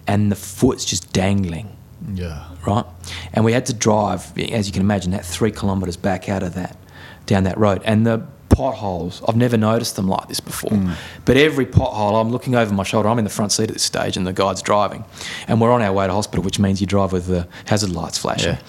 and 0.07 0.31
the 0.31 0.35
foot's 0.35 0.85
just 0.85 1.11
dangling 1.11 1.75
Yeah. 2.13 2.45
right? 2.65 2.85
And 3.33 3.43
we 3.43 3.51
had 3.53 3.65
to 3.65 3.73
drive, 3.73 4.37
as 4.37 4.67
you 4.67 4.73
can 4.73 4.81
imagine, 4.81 5.11
that 5.11 5.25
three 5.25 5.51
kilometres 5.51 5.97
back 5.97 6.29
out 6.29 6.43
of 6.43 6.53
that 6.53 6.77
down 7.25 7.43
that 7.43 7.57
road, 7.57 7.81
and 7.85 8.05
the 8.07 8.23
potholes. 8.59 9.21
I've 9.25 9.37
never 9.37 9.55
noticed 9.57 9.95
them 9.95 10.07
like 10.09 10.27
this 10.27 10.41
before. 10.41 10.77
But 11.23 11.37
every 11.37 11.65
pothole, 11.65 12.19
I'm 12.19 12.29
looking 12.29 12.55
over 12.55 12.73
my 12.73 12.83
shoulder. 12.83 13.07
I'm 13.07 13.17
in 13.17 13.23
the 13.23 13.29
front 13.29 13.53
seat 13.53 13.69
at 13.69 13.73
this 13.73 13.83
stage, 13.83 14.17
and 14.17 14.27
the 14.27 14.33
guide's 14.33 14.61
driving, 14.61 15.05
and 15.47 15.61
we're 15.61 15.71
on 15.71 15.81
our 15.81 15.93
way 15.93 16.05
to 16.07 16.13
hospital, 16.13 16.43
which 16.43 16.59
means 16.59 16.81
you 16.81 16.87
drive 16.87 17.13
with 17.13 17.27
the 17.27 17.47
hazard 17.65 17.91
lights 17.91 18.17
flashing, 18.17 18.53
Yeah. 18.55 18.59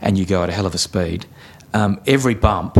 and 0.00 0.16
you 0.16 0.24
go 0.24 0.42
at 0.44 0.48
a 0.48 0.52
hell 0.52 0.66
of 0.66 0.74
a 0.74 0.78
speed. 0.78 1.26
Um, 1.74 2.00
every 2.06 2.34
bump, 2.34 2.76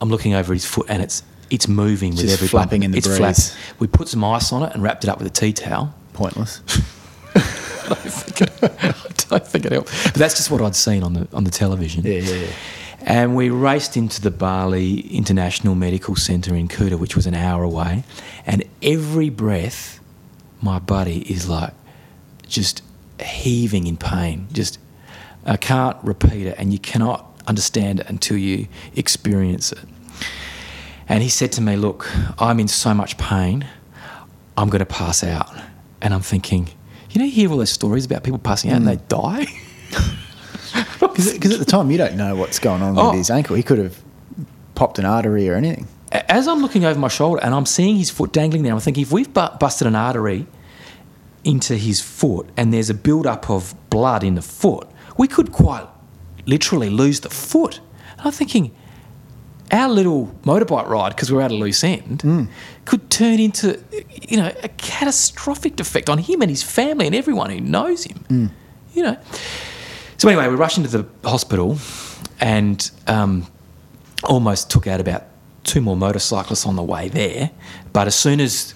I'm 0.00 0.08
looking 0.10 0.34
over 0.34 0.52
his 0.52 0.64
foot, 0.66 0.86
and 0.88 1.00
it's 1.02 1.22
it's 1.50 1.68
moving 1.68 2.16
with 2.16 2.28
every 2.32 2.48
flapping 2.48 2.80
bump. 2.80 2.84
in 2.86 2.90
the 2.90 2.98
it's 2.98 3.06
breeze. 3.18 3.54
We 3.78 3.86
put 3.86 4.08
some 4.08 4.24
ice 4.24 4.52
on 4.52 4.64
it 4.64 4.74
and 4.74 4.82
wrapped 4.82 5.04
it 5.04 5.10
up 5.10 5.18
with 5.18 5.28
a 5.28 5.30
tea 5.30 5.52
towel. 5.52 5.94
Pointless. 6.14 6.60
I 7.36 7.88
don't 7.88 7.98
think 8.00 8.40
it, 8.42 8.52
I 8.82 9.28
don't 9.28 9.46
think 9.46 9.64
it 9.66 9.70
helped. 9.72 9.92
But 10.04 10.14
that's 10.14 10.34
just 10.34 10.50
what 10.50 10.60
I'd 10.60 10.74
seen 10.74 11.04
on 11.04 11.12
the 11.14 11.28
on 11.32 11.44
the 11.44 11.52
television. 11.52 12.02
Yeah, 12.04 12.14
yeah, 12.18 12.34
yeah. 12.34 12.46
And 13.06 13.36
we 13.36 13.50
raced 13.50 13.96
into 13.96 14.20
the 14.20 14.32
Bali 14.32 15.00
International 15.16 15.76
Medical 15.76 16.16
Centre 16.16 16.56
in 16.56 16.66
Kuta, 16.66 16.98
which 16.98 17.14
was 17.14 17.24
an 17.26 17.34
hour 17.34 17.62
away. 17.62 18.02
And 18.44 18.64
every 18.82 19.30
breath, 19.30 20.00
my 20.60 20.80
buddy 20.80 21.20
is 21.30 21.48
like 21.48 21.72
just 22.48 22.82
heaving 23.20 23.86
in 23.86 23.96
pain. 23.96 24.48
Just, 24.52 24.80
I 25.44 25.56
can't 25.56 25.96
repeat 26.02 26.48
it, 26.48 26.56
and 26.58 26.72
you 26.72 26.80
cannot 26.80 27.40
understand 27.46 28.00
it 28.00 28.10
until 28.10 28.36
you 28.36 28.66
experience 28.96 29.70
it. 29.70 29.84
And 31.08 31.22
he 31.22 31.28
said 31.28 31.52
to 31.52 31.60
me, 31.60 31.76
Look, 31.76 32.10
I'm 32.40 32.58
in 32.58 32.66
so 32.66 32.92
much 32.92 33.16
pain, 33.18 33.68
I'm 34.56 34.68
going 34.68 34.80
to 34.80 34.84
pass 34.84 35.22
out. 35.22 35.48
And 36.02 36.12
I'm 36.12 36.22
thinking, 36.22 36.70
you 37.10 37.20
know, 37.20 37.24
you 37.24 37.30
hear 37.30 37.50
all 37.52 37.58
those 37.58 37.70
stories 37.70 38.04
about 38.04 38.24
people 38.24 38.40
passing 38.40 38.70
out 38.70 38.78
and 38.78 38.84
mm. 38.84 38.88
they 38.88 39.04
die? 39.08 39.46
Because 41.00 41.52
at 41.52 41.58
the 41.58 41.64
time 41.64 41.90
you 41.90 41.98
don't 41.98 42.16
know 42.16 42.34
what's 42.36 42.58
going 42.58 42.82
on 42.82 42.94
with 42.94 43.04
Oh. 43.04 43.10
his 43.12 43.30
ankle. 43.30 43.56
He 43.56 43.62
could 43.62 43.78
have 43.78 44.00
popped 44.74 44.98
an 44.98 45.04
artery 45.04 45.48
or 45.48 45.54
anything. 45.54 45.86
As 46.12 46.46
I'm 46.48 46.60
looking 46.62 46.84
over 46.84 46.98
my 46.98 47.08
shoulder 47.08 47.42
and 47.42 47.54
I'm 47.54 47.66
seeing 47.66 47.96
his 47.96 48.10
foot 48.10 48.32
dangling 48.32 48.62
there, 48.62 48.72
I'm 48.72 48.80
thinking 48.80 49.02
if 49.02 49.12
we've 49.12 49.32
bu- 49.32 49.56
busted 49.58 49.86
an 49.86 49.96
artery 49.96 50.46
into 51.44 51.76
his 51.76 52.00
foot 52.00 52.48
and 52.56 52.72
there's 52.72 52.90
a 52.90 52.94
build 52.94 53.26
up 53.26 53.50
of 53.50 53.74
blood 53.90 54.22
in 54.24 54.34
the 54.34 54.42
foot, 54.42 54.86
we 55.16 55.26
could 55.28 55.52
quite 55.52 55.86
literally 56.46 56.90
lose 56.90 57.20
the 57.20 57.30
foot. 57.30 57.80
And 58.18 58.26
I'm 58.26 58.32
thinking, 58.32 58.74
our 59.72 59.88
little 59.88 60.28
motorbike 60.44 60.86
ride, 60.88 61.10
because 61.10 61.32
we're 61.32 61.40
at 61.42 61.50
a 61.50 61.54
loose 61.54 61.82
end, 61.82 62.22
hmm. 62.22 62.44
could 62.84 63.10
turn 63.10 63.40
into, 63.40 63.82
you 64.28 64.36
know, 64.36 64.52
a 64.62 64.68
catastrophic 64.68 65.80
effect 65.80 66.08
on 66.08 66.18
him 66.18 66.40
and 66.40 66.50
his 66.50 66.62
family 66.62 67.06
and 67.06 67.14
everyone 67.14 67.50
who 67.50 67.60
knows 67.60 68.04
him. 68.04 68.18
Hmm. 68.28 68.46
You 68.94 69.02
know. 69.02 69.16
So 70.18 70.28
anyway, 70.28 70.48
we 70.48 70.54
rushed 70.54 70.78
into 70.78 70.90
the 70.90 71.06
hospital 71.28 71.78
and 72.40 72.90
um, 73.06 73.46
almost 74.24 74.70
took 74.70 74.86
out 74.86 75.00
about 75.00 75.24
two 75.64 75.80
more 75.80 75.96
motorcyclists 75.96 76.66
on 76.66 76.76
the 76.76 76.82
way 76.82 77.08
there. 77.08 77.50
But 77.92 78.06
as 78.06 78.14
soon 78.14 78.40
as 78.40 78.74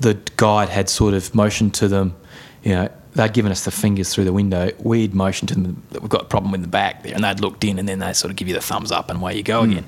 the 0.00 0.18
guide 0.36 0.68
had 0.68 0.88
sort 0.88 1.14
of 1.14 1.34
motioned 1.34 1.74
to 1.74 1.88
them, 1.88 2.16
you 2.62 2.72
know, 2.72 2.88
they'd 3.14 3.32
given 3.32 3.50
us 3.52 3.64
the 3.64 3.70
fingers 3.70 4.14
through 4.14 4.24
the 4.24 4.32
window. 4.32 4.70
We'd 4.78 5.14
motioned 5.14 5.48
to 5.50 5.54
them 5.54 5.82
that 5.90 6.00
we've 6.00 6.10
got 6.10 6.22
a 6.22 6.26
problem 6.26 6.54
in 6.54 6.62
the 6.62 6.68
back 6.68 7.02
there, 7.02 7.14
and 7.14 7.24
they'd 7.24 7.40
looked 7.40 7.64
in, 7.64 7.78
and 7.78 7.88
then 7.88 7.98
they 7.98 8.12
sort 8.12 8.30
of 8.30 8.36
give 8.36 8.48
you 8.48 8.54
the 8.54 8.60
thumbs 8.60 8.92
up, 8.92 9.10
and 9.10 9.20
away 9.20 9.36
you 9.36 9.42
go 9.42 9.62
again. 9.62 9.84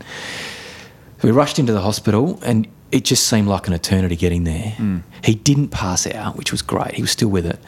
We 1.22 1.30
rushed 1.30 1.58
into 1.58 1.72
the 1.72 1.80
hospital, 1.82 2.38
and 2.42 2.66
it 2.90 3.04
just 3.04 3.26
seemed 3.28 3.46
like 3.46 3.68
an 3.68 3.72
eternity 3.74 4.16
getting 4.16 4.44
there. 4.44 4.74
He 5.22 5.34
didn't 5.34 5.68
pass 5.68 6.06
out, 6.06 6.36
which 6.36 6.50
was 6.50 6.62
great. 6.62 6.94
He 6.94 7.02
was 7.02 7.10
still 7.10 7.28
with 7.28 7.46
it. 7.46 7.58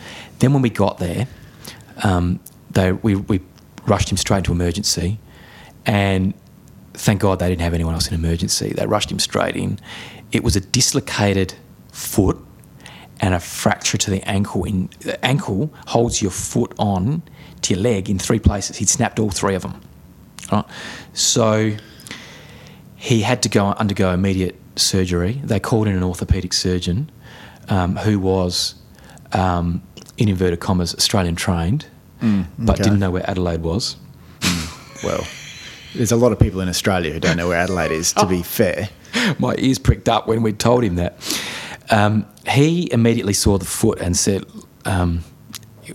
Then 0.41 0.53
when 0.53 0.63
we 0.63 0.71
got 0.71 0.99
there, 0.99 1.29
um, 2.03 2.41
they 2.73 2.93
we, 2.93 3.17
we 3.17 3.41
rushed 3.87 4.11
him 4.11 4.17
straight 4.17 4.39
into 4.39 4.53
emergency, 4.53 5.19
and 5.87 6.35
thank 6.95 7.21
God 7.21 7.39
they 7.39 7.49
didn't 7.49 7.63
have 7.63 7.75
anyone 7.75 7.95
else 7.95 8.09
in 8.09 8.15
emergency. 8.15 8.73
They 8.73 8.87
rushed 8.87 9.11
him 9.11 9.19
straight 9.19 9.57
in. 9.57 9.79
It 10.31 10.43
was 10.43 10.57
a 10.57 10.61
dislocated 10.61 11.55
foot 11.91 12.39
and 13.21 13.35
a 13.35 13.41
fracture 13.41 13.97
to 13.99 14.11
the 14.11 14.23
ankle. 14.29 14.65
In 14.65 14.89
the 15.01 15.23
ankle 15.25 15.73
holds 15.87 16.21
your 16.21 16.31
foot 16.31 16.75
on 16.79 17.23
to 17.63 17.75
your 17.75 17.83
leg 17.83 18.11
in 18.11 18.19
three 18.19 18.39
places. 18.39 18.79
He'd 18.79 18.89
snapped 18.89 19.19
all 19.19 19.31
three 19.31 19.55
of 19.55 19.63
them. 19.63 19.81
Right? 20.51 20.65
So 21.13 21.77
he 22.97 23.23
had 23.23 23.43
to 23.43 23.49
go 23.49 23.67
undergo 23.67 24.13
immediate 24.13 24.57
surgery. 24.77 25.41
They 25.45 25.61
called 25.61 25.87
in 25.87 25.97
an 25.97 26.03
orthopaedic 26.03 26.53
surgeon 26.53 27.11
um, 27.69 27.97
who 27.97 28.19
was, 28.19 28.75
um, 29.33 29.83
in 30.19 30.29
inverted 30.29 30.61
commas, 30.61 30.95
Australian 30.95 31.37
trained, 31.37 31.87
but 32.59 32.75
okay. 32.75 32.83
didn't 32.85 32.99
know 33.01 33.11
where 33.11 33.29
Adelaide 33.29 33.63
was. 33.63 33.97
Well, 35.05 35.27
there's 35.95 36.13
a 36.13 36.17
lot 36.17 36.31
of 36.33 36.39
people 36.39 36.61
in 36.61 36.69
Australia 36.69 37.13
who 37.13 37.19
don't 37.21 37.37
know 37.37 37.49
where 37.49 37.59
Adelaide 37.59 37.91
is, 37.93 38.13
to 38.15 38.23
Oh. 38.23 38.27
be 38.27 38.43
fair. 38.61 38.89
My 39.39 39.55
ears 39.59 39.79
pricked 39.79 40.09
up 40.09 40.27
when 40.29 40.43
we 40.43 40.53
told 40.53 40.85
him 40.85 40.95
that. 40.97 41.17
Um, 41.91 42.25
he 42.49 42.91
immediately 42.93 43.33
saw 43.35 43.59
the 43.59 43.65
foot 43.65 44.01
and 44.01 44.17
said, 44.17 44.45
um, 44.85 45.25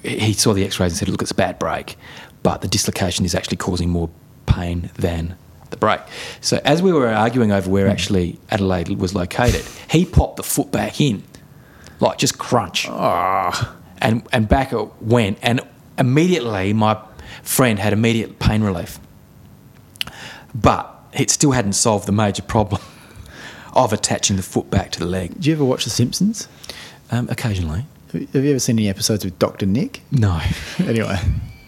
he 0.03 0.33
saw 0.33 0.53
the 0.53 0.63
x 0.65 0.79
rays 0.79 0.91
and 0.91 0.97
said, 0.99 1.09
look, 1.09 1.21
it's 1.21 1.31
a 1.31 1.35
bad 1.35 1.57
break, 1.57 1.95
but 2.43 2.61
the 2.61 2.67
dislocation 2.67 3.25
is 3.25 3.33
actually 3.33 3.57
causing 3.57 3.89
more 3.89 4.09
pain 4.45 4.91
than 4.95 5.35
the 5.71 5.77
break. 5.77 5.99
So 6.41 6.59
as 6.65 6.81
we 6.81 6.91
were 6.91 7.07
arguing 7.07 7.51
over 7.51 7.69
where 7.69 7.87
actually 7.87 8.39
Adelaide 8.51 8.89
was 8.99 9.15
located, 9.15 9.65
he 9.89 10.05
popped 10.05 10.35
the 10.37 10.43
foot 10.43 10.71
back 10.71 10.99
in, 11.01 11.23
like 11.99 12.17
just 12.17 12.37
crunch. 12.37 12.87
And, 13.99 14.27
and 14.31 14.47
back 14.47 14.73
it 14.73 15.01
went. 15.01 15.39
And 15.41 15.61
immediately, 15.97 16.73
my 16.73 16.99
friend 17.43 17.79
had 17.79 17.93
immediate 17.93 18.39
pain 18.39 18.61
relief. 18.61 18.99
But 20.53 20.93
it 21.13 21.29
still 21.29 21.51
hadn't 21.51 21.73
solved 21.73 22.07
the 22.07 22.11
major 22.11 22.41
problem 22.41 22.81
of 23.73 23.93
attaching 23.93 24.35
the 24.37 24.43
foot 24.43 24.69
back 24.69 24.91
to 24.93 24.99
the 24.99 25.05
leg. 25.05 25.39
Do 25.39 25.49
you 25.49 25.55
ever 25.55 25.65
watch 25.65 25.83
The 25.83 25.89
Simpsons? 25.89 26.47
Um, 27.11 27.29
occasionally. 27.29 27.85
Have 28.13 28.43
you 28.43 28.51
ever 28.51 28.59
seen 28.59 28.77
any 28.77 28.89
episodes 28.89 29.23
with 29.25 29.37
Dr. 29.39 29.65
Nick? 29.65 30.01
No. 30.11 30.39
Anyway, 30.79 31.17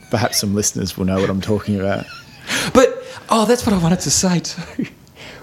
perhaps 0.09 0.39
some 0.39 0.55
listeners 0.55 0.98
will 0.98 1.05
know 1.05 1.19
what 1.19 1.29
I'm 1.29 1.41
talking 1.41 1.79
about. 1.79 2.05
But, 2.74 3.03
oh, 3.29 3.45
that's 3.45 3.63
what 3.63 3.74
I 3.74 3.77
wanted 3.77 4.00
to 4.01 4.12
say 4.12 4.39
too. 4.39 4.88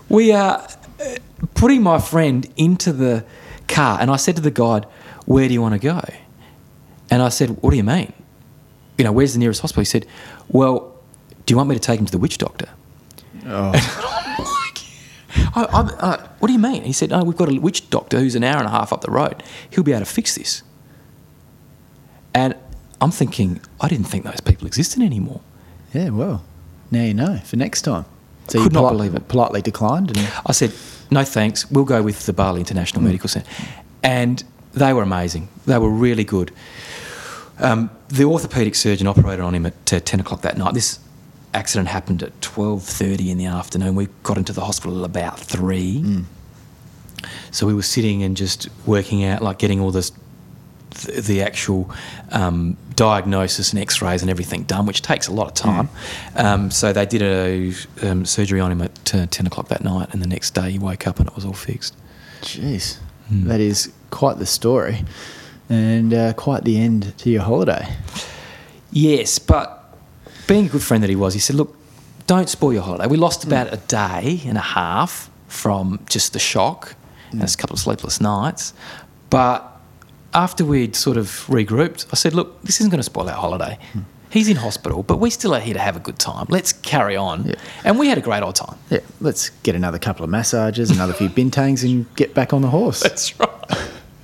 We 0.09 0.33
are 0.33 0.67
uh, 1.01 1.15
putting 1.55 1.83
my 1.83 2.01
friend 2.01 2.45
into 2.57 2.93
the 2.93 3.25
car, 3.69 3.99
and 4.01 4.11
I 4.11 4.17
said 4.17 4.35
to 4.37 4.43
the 4.43 4.51
guide, 4.51 4.87
Where 5.25 5.47
do 5.47 5.55
you 5.55 5.63
want 5.63 5.75
to 5.75 5.79
go? 5.79 6.01
And 7.11 7.23
I 7.23 7.29
said, 7.29 7.63
What 7.63 7.71
do 7.71 7.77
you 7.77 7.85
mean? 7.85 8.13
You 8.99 9.05
know, 9.05 9.13
where's 9.13 9.33
the 9.35 9.39
nearest 9.39 9.61
hospital? 9.61 9.83
He 9.83 9.87
said, 9.87 10.07
Well, 10.49 10.95
do 11.45 11.53
you 11.53 11.57
want 11.57 11.69
me 11.69 11.75
to 11.75 11.81
take 11.81 12.01
him 12.01 12.07
to 12.07 12.13
the 12.13 12.19
witch 12.19 12.39
doctor? 12.39 12.69
Oh, 13.47 13.73
I'm 13.73 14.45
like, 14.45 15.57
I, 15.57 15.63
I, 15.65 15.81
uh, 16.01 16.29
what 16.39 16.49
do 16.49 16.53
you 16.53 16.59
mean? 16.59 16.83
He 16.83 16.93
said, 16.93 17.13
Oh, 17.13 17.23
we've 17.25 17.37
got 17.37 17.49
a 17.49 17.59
witch 17.59 17.89
doctor 17.91 18.19
who's 18.19 18.35
an 18.35 18.45
hour 18.45 18.59
and 18.59 18.67
a 18.67 18.71
half 18.71 18.93
up 18.93 19.03
the 19.03 19.11
road. 19.11 19.43
He'll 19.71 19.85
be 19.85 19.93
able 19.93 20.05
to 20.05 20.11
fix 20.11 20.35
this. 20.35 20.63
And 22.35 22.55
I'm 23.01 23.11
thinking, 23.11 23.61
I 23.81 23.89
didn't 23.89 24.07
think 24.07 24.25
those 24.25 24.41
people 24.41 24.67
existed 24.67 25.03
anymore. 25.03 25.41
yeah, 25.93 26.11
well, 26.11 26.45
now 26.91 27.03
you 27.03 27.15
know 27.15 27.39
for 27.45 27.57
next 27.57 27.83
time. 27.83 28.05
So 28.49 28.63
Could 28.63 28.73
you 28.73 28.81
not 28.81 28.91
believe 28.91 29.15
it. 29.15 29.27
Politely 29.29 29.61
declined. 29.61 30.17
And 30.17 30.29
I 30.47 30.53
said, 30.53 30.73
no 31.11 31.25
thanks, 31.25 31.69
we'll 31.71 31.85
go 31.85 32.03
with 32.03 32.27
the 32.27 32.33
Bali 32.33 32.61
International 32.61 33.03
Medical 33.03 33.29
Centre. 33.29 33.51
And 34.03 34.43
they 34.73 34.93
were 34.93 35.03
amazing. 35.03 35.49
They 35.67 35.79
were 35.79 35.91
really 35.91 36.23
good. 36.25 36.53
Um, 37.59 37.91
the 38.09 38.25
orthopaedic 38.25 38.77
surgeon 38.77 39.07
operated 39.07 39.41
on 39.45 39.55
him 39.55 39.67
at 39.67 39.93
uh, 39.93 40.01
10 40.01 40.21
o'clock 40.21 40.43
that 40.43 40.57
night. 40.59 40.75
This 40.75 40.99
accident 41.55 41.89
happened 41.89 42.23
at 42.23 42.39
12.30 42.41 43.29
in 43.31 43.39
the 43.39 43.47
afternoon. 43.47 43.95
We 43.95 44.09
got 44.23 44.37
into 44.37 44.53
the 44.53 44.61
hospital 44.63 44.99
at 45.01 45.05
about 45.07 45.41
3. 45.41 46.25
So 47.51 47.67
we 47.67 47.75
were 47.75 47.83
sitting 47.83 48.23
and 48.23 48.37
just 48.37 48.69
working 48.87 49.25
out, 49.25 49.41
like 49.43 49.59
getting 49.59 49.81
all 49.81 49.91
this, 49.91 50.13
the, 50.91 51.21
the 51.23 51.43
actual 51.43 51.91
um, 52.31 52.77
diagnosis 52.95 53.73
and 53.73 53.81
x-rays 53.81 54.21
and 54.21 54.31
everything 54.31 54.65
done, 54.65 54.85
which 54.87 55.01
takes 55.03 55.27
a 55.27 55.33
lot 55.33 55.49
of 55.49 55.55
time. 55.55 55.89
Um, 56.37 56.71
so 56.71 56.93
they 56.93 57.07
did 57.07 57.23
a 57.23 57.73
um, 58.03 58.25
surgery 58.27 58.61
on 58.61 58.71
him 58.71 58.83
at 58.83 59.15
uh, 59.15 59.27
10 59.31 59.47
o'clock 59.47 59.69
that 59.69 59.83
night, 59.83 60.11
and 60.13 60.23
the 60.23 60.29
next 60.29 60.51
day 60.55 60.71
he 60.73 60.79
woke 60.79 61.07
up 61.07 61.19
and 61.19 61.29
it 61.29 61.35
was 61.35 61.45
all 61.45 61.53
fixed. 61.55 61.97
Jeez, 62.43 62.99
Hmm. 63.29 63.49
that 63.49 63.59
is 63.61 63.93
quite 64.11 64.39
the 64.39 64.47
story, 64.47 65.05
and 65.69 66.15
uh, 66.15 66.33
quite 66.35 66.65
the 66.65 66.81
end 66.81 67.17
to 67.19 67.31
your 67.31 67.43
holiday. 67.43 67.89
Yes, 68.93 69.39
but 69.39 69.95
being 70.47 70.67
a 70.67 70.69
good 70.69 70.83
friend 70.83 71.03
that 71.03 71.11
he 71.11 71.17
was, 71.17 71.35
he 71.35 71.41
said, 71.41 71.57
"Look, 71.57 71.77
don't 72.27 72.49
spoil 72.49 72.73
your 72.73 72.83
holiday." 72.83 73.07
We 73.07 73.17
lost 73.17 73.45
about 73.45 73.73
a 73.73 73.77
day 73.77 74.43
and 74.47 74.57
a 74.57 74.63
half 74.63 75.31
from 75.49 76.01
just 76.09 76.33
the 76.33 76.39
shock 76.39 76.95
and 77.31 77.43
a 77.43 77.57
couple 77.57 77.75
of 77.75 77.81
sleepless 77.81 78.21
nights, 78.21 78.73
but 79.31 79.73
after 80.33 80.65
we'd 80.65 80.95
sort 80.95 81.17
of 81.17 81.27
regrouped, 81.49 82.07
I 82.13 82.17
said, 82.17 82.35
"Look, 82.35 82.63
this 82.63 82.81
isn't 82.81 82.91
going 82.91 82.99
to 82.99 83.05
spoil 83.05 83.29
our 83.29 83.37
holiday." 83.37 83.79
He's 84.29 84.49
in 84.49 84.57
hospital, 84.57 85.03
but 85.03 85.19
we 85.19 85.31
still 85.31 85.55
are 85.55 85.61
here 85.61 85.75
to 85.75 85.81
have 85.81 85.97
a 85.97 86.01
good 86.01 86.19
time. 86.19 86.47
Let's 86.51 86.73
carry 86.73 87.17
on. 87.17 87.45
Yeah. 87.45 87.55
And 87.85 87.99
we 87.99 88.09
had 88.09 88.19
a 88.19 88.21
great 88.21 88.43
old 88.43 88.57
time. 88.57 88.77
Yeah, 88.91 88.99
let's 89.21 89.51
get 89.63 89.75
another 89.75 89.99
couple 89.99 90.25
of 90.25 90.31
massages, 90.31 90.91
another 90.91 91.13
few 91.13 91.31
bintangs, 91.31 91.85
and 91.85 92.13
get 92.17 92.35
back 92.35 92.53
on 92.53 92.61
the 92.61 92.69
horse. 92.69 93.01
That's 93.07 93.39
right. 93.39 93.46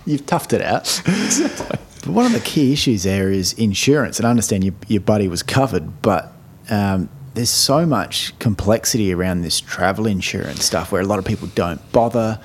You've 0.06 0.26
toughed 0.26 0.52
it 0.52 0.62
out. 0.62 1.02
But 2.04 2.10
one 2.14 2.26
of 2.26 2.32
the 2.32 2.40
key 2.40 2.72
issues 2.72 3.04
there 3.04 3.30
is 3.30 3.52
insurance, 3.52 4.18
and 4.18 4.26
I 4.26 4.30
understand 4.30 4.64
your, 4.64 4.74
your 4.88 5.00
buddy 5.00 5.28
was 5.28 5.44
covered, 5.44 6.02
but 6.02 6.32
um, 6.68 7.08
there's 7.34 7.48
so 7.48 7.86
much 7.86 8.36
complexity 8.40 9.14
around 9.14 9.42
this 9.42 9.60
travel 9.60 10.08
insurance 10.08 10.64
stuff 10.64 10.90
where 10.90 11.00
a 11.00 11.04
lot 11.04 11.20
of 11.20 11.24
people 11.24 11.46
don't 11.54 11.80
bother 11.92 12.40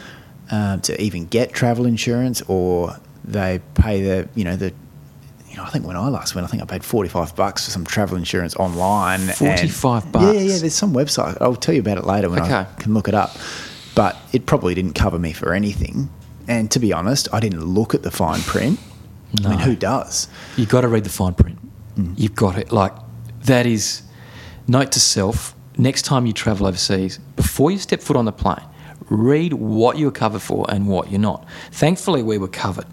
um, 0.51 0.81
to 0.81 1.01
even 1.01 1.25
get 1.25 1.53
travel 1.53 1.87
insurance 1.87 2.43
or 2.47 2.97
they 3.25 3.59
pay 3.73 4.03
the, 4.03 4.29
you 4.35 4.43
know, 4.43 4.55
the, 4.55 4.71
you 5.49 5.57
know, 5.57 5.63
I 5.63 5.69
think 5.71 5.87
when 5.87 5.95
I 5.97 6.07
last 6.07 6.35
went, 6.35 6.45
I 6.45 6.51
think 6.51 6.61
I 6.61 6.67
paid 6.67 6.85
45 6.85 7.35
bucks 7.35 7.65
for 7.65 7.71
some 7.71 7.83
travel 7.83 8.15
insurance 8.15 8.55
online. 8.57 9.21
45 9.21 10.03
Yeah, 10.05 10.11
bucks? 10.11 10.25
yeah, 10.35 10.39
yeah. 10.39 10.57
There's 10.59 10.75
some 10.75 10.93
website. 10.93 11.35
I'll 11.41 11.55
tell 11.55 11.73
you 11.73 11.81
about 11.81 11.97
it 11.97 12.05
later 12.05 12.29
when 12.29 12.39
I 12.41 12.65
can 12.77 12.93
look 12.93 13.07
it 13.07 13.15
up. 13.15 13.35
But 13.95 14.15
it 14.33 14.45
probably 14.45 14.75
didn't 14.75 14.93
cover 14.93 15.17
me 15.17 15.33
for 15.33 15.51
anything. 15.55 16.09
And 16.47 16.71
to 16.71 16.79
be 16.79 16.93
honest, 16.93 17.27
I 17.33 17.39
didn't 17.39 17.63
look 17.65 17.93
at 17.93 18.03
the 18.03 18.11
fine 18.11 18.41
print. 18.41 18.79
I 19.43 19.49
mean, 19.49 19.59
who 19.59 19.75
does? 19.75 20.27
You've 20.55 20.69
got 20.69 20.81
to 20.81 20.87
read 20.87 21.03
the 21.03 21.09
fine 21.09 21.33
print. 21.33 21.59
Mm. 21.95 22.17
You've 22.17 22.35
got 22.35 22.57
it. 22.57 22.71
Like, 22.71 22.93
that 23.43 23.65
is, 23.65 24.03
note 24.67 24.91
to 24.93 24.99
self, 24.99 25.53
next 25.77 26.03
time 26.03 26.25
you 26.25 26.33
travel 26.33 26.65
overseas, 26.65 27.19
before 27.35 27.71
you 27.71 27.77
step 27.77 28.01
foot 28.01 28.15
on 28.15 28.25
the 28.25 28.31
plane, 28.31 28.63
read 29.09 29.53
what 29.53 29.97
you're 29.97 30.11
covered 30.11 30.41
for 30.41 30.65
and 30.69 30.87
what 30.87 31.11
you're 31.11 31.19
not. 31.19 31.45
Thankfully, 31.71 32.23
we 32.23 32.37
were 32.37 32.47
covered. 32.47 32.87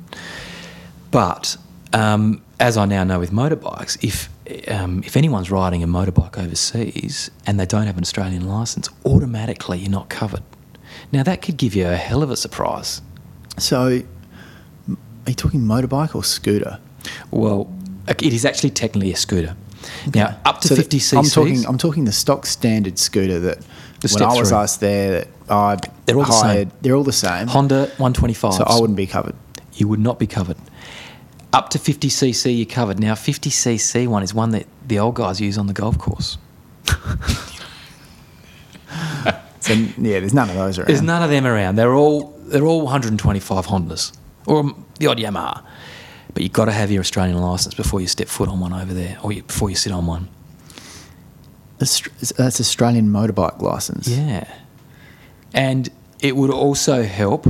But 1.11 1.57
um, 1.93 2.43
as 2.59 2.77
I 2.77 2.87
now 2.87 3.05
know 3.05 3.21
with 3.21 3.31
motorbikes, 3.31 4.03
if 4.03 4.29
um, 4.69 5.03
if 5.07 5.17
anyone's 5.17 5.51
riding 5.51 5.83
a 5.83 5.87
motorbike 5.87 6.37
overseas 6.39 7.31
and 7.47 7.59
they 7.59 7.65
don't 7.65 7.87
have 7.87 7.97
an 7.97 8.03
Australian 8.03 8.47
license, 8.47 8.91
automatically 9.05 9.79
you're 9.79 9.91
not 9.91 10.11
covered. 10.11 10.43
Now 11.13 11.23
that 11.23 11.41
could 11.41 11.57
give 11.57 11.75
you 11.75 11.87
a 11.87 11.97
hell 11.97 12.23
of 12.23 12.31
a 12.31 12.37
surprise. 12.37 13.01
So, 13.59 14.03
are 14.89 15.31
you 15.31 15.35
talking 15.35 15.61
motorbike 15.61 16.15
or 16.15 16.25
scooter? 16.25 16.79
Well, 17.31 17.73
it 18.09 18.23
is 18.33 18.45
actually 18.45 18.71
technically 18.71 19.13
a 19.13 19.17
scooter. 19.17 19.57
Now, 20.15 20.39
up 20.45 20.61
to 20.63 20.69
So 20.69 20.77
50 20.77 20.91
th- 20.99 21.03
cc's. 21.03 21.13
I'm 21.15 21.25
talking. 21.45 21.67
I'm 21.67 21.79
talking 21.79 22.05
the 22.05 22.13
stock 22.13 22.47
standard 22.47 22.99
scooter 22.99 23.39
that 23.41 23.59
The 24.01 24.09
when 24.15 24.23
I 24.23 24.35
was 24.39 24.49
through. 24.49 24.59
asked 24.59 24.81
there 24.81 25.11
that 25.21 25.29
I 25.51 25.77
They're 26.07 26.17
all 26.17 26.25
the 26.25 26.33
same. 26.33 26.73
They're 26.81 26.97
all 26.97 27.05
the 27.05 27.13
same. 27.13 27.49
Honda 27.49 27.87
125. 27.99 28.55
so 28.55 28.65
I 28.65 28.81
wouldn't 28.81 28.97
be 28.97 29.07
covered. 29.07 29.35
You 29.75 29.89
would 29.89 30.01
not 30.01 30.19
be 30.19 30.27
covered. 30.27 30.57
Up 31.53 31.69
to 31.71 31.79
50cc, 31.79 32.57
you're 32.57 32.67
covered. 32.67 32.99
Now, 32.99 33.15
50cc 33.15 34.09
one 34.09 34.23
is 34.25 34.35
one 34.35 34.51
that 34.51 34.67
the 34.87 34.99
old 34.99 35.15
guys 35.15 35.41
use 35.41 35.57
on 35.59 35.67
the 35.69 35.73
golf 35.73 35.99
course. 35.99 36.37
So 39.65 39.73
yeah, 39.73 40.21
there's 40.21 40.35
none 40.35 40.51
of 40.51 40.57
those 40.57 40.79
around. 40.79 40.89
There's 40.89 41.01
none 41.01 41.23
of 41.23 41.31
them 41.31 41.47
around. 41.47 41.77
They're 41.77 41.95
all 41.95 42.35
they're 42.45 42.67
all 42.67 42.83
125 42.83 43.67
Hondas 43.67 44.15
or 44.47 44.75
the 44.99 45.07
odd 45.07 45.17
Yamaha. 45.17 45.65
But 46.35 46.43
you've 46.43 46.53
got 46.53 46.67
to 46.67 46.73
have 46.73 46.91
your 46.91 47.01
Australian 47.01 47.39
license 47.39 47.75
before 47.75 48.03
you 48.03 48.07
step 48.07 48.29
foot 48.29 48.51
on 48.51 48.61
one 48.61 48.75
over 48.75 48.93
there, 48.93 49.17
or 49.23 49.33
you, 49.33 49.43
before 49.43 49.71
you 49.71 49.77
sit 49.77 49.91
on 49.91 50.05
one. 50.05 50.29
That's 51.79 52.61
Australian 52.61 53.09
motorbike 53.09 53.63
license. 53.63 54.07
Yeah. 54.07 54.53
And 55.55 55.89
it 56.21 56.37
would 56.37 56.51
also 56.51 57.05
help 57.05 57.47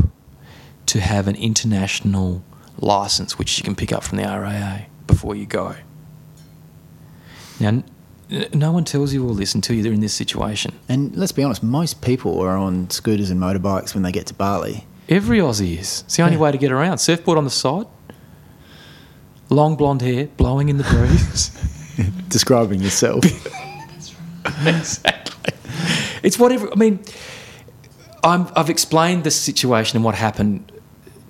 to 0.87 1.01
have 1.01 1.27
an 1.27 1.35
international 1.35 2.45
license, 2.79 3.41
which 3.41 3.59
you 3.59 3.65
can 3.65 3.75
pick 3.75 3.93
up 3.93 4.05
from 4.05 4.19
the 4.19 4.25
RAA 4.25 4.87
before 5.09 5.35
you 5.35 5.47
go. 5.47 5.75
Now, 7.59 7.83
no 8.53 8.73
one 8.73 8.85
tells 8.85 9.13
you 9.13 9.27
all 9.27 9.35
this 9.35 9.55
until 9.55 9.77
you're 9.77 9.93
in 9.93 10.01
this 10.01 10.15
situation. 10.15 10.73
And 10.89 11.15
let's 11.17 11.33
be 11.33 11.43
honest, 11.43 11.63
most 11.63 12.01
people 12.03 12.41
are 12.41 12.57
on 12.57 12.89
scooters 12.91 13.31
and 13.31 13.41
motorbikes 13.41 13.95
when 13.95 14.03
they 14.03 14.13
get 14.13 14.27
to 14.27 14.35
Bali. 14.35 14.87
Every 15.09 15.39
Aussie 15.39 15.79
is. 15.79 16.03
It's 16.07 16.17
the 16.17 16.23
only 16.23 16.37
Yeah. 16.37 16.41
way 16.43 16.53
to 16.53 16.59
get 16.59 16.73
around. 16.73 16.99
Surfboard 16.99 17.37
on 17.39 17.45
the 17.45 17.51
side, 17.51 17.87
long 19.51 19.77
blonde 19.77 20.03
hair, 20.03 20.29
blowing 20.37 20.69
in 20.69 20.79
the 20.79 20.85
breeze. 20.85 21.51
Describing 22.29 22.81
yourself. 22.81 23.25
exactly. 24.67 25.53
It's 26.23 26.39
whatever. 26.39 26.71
I 26.73 26.77
mean, 26.77 27.01
I'm, 28.23 28.49
I've 28.57 28.71
explained 28.71 29.25
the 29.25 29.31
situation 29.31 29.97
and 29.99 30.05
what 30.05 30.15
happened 30.15 30.73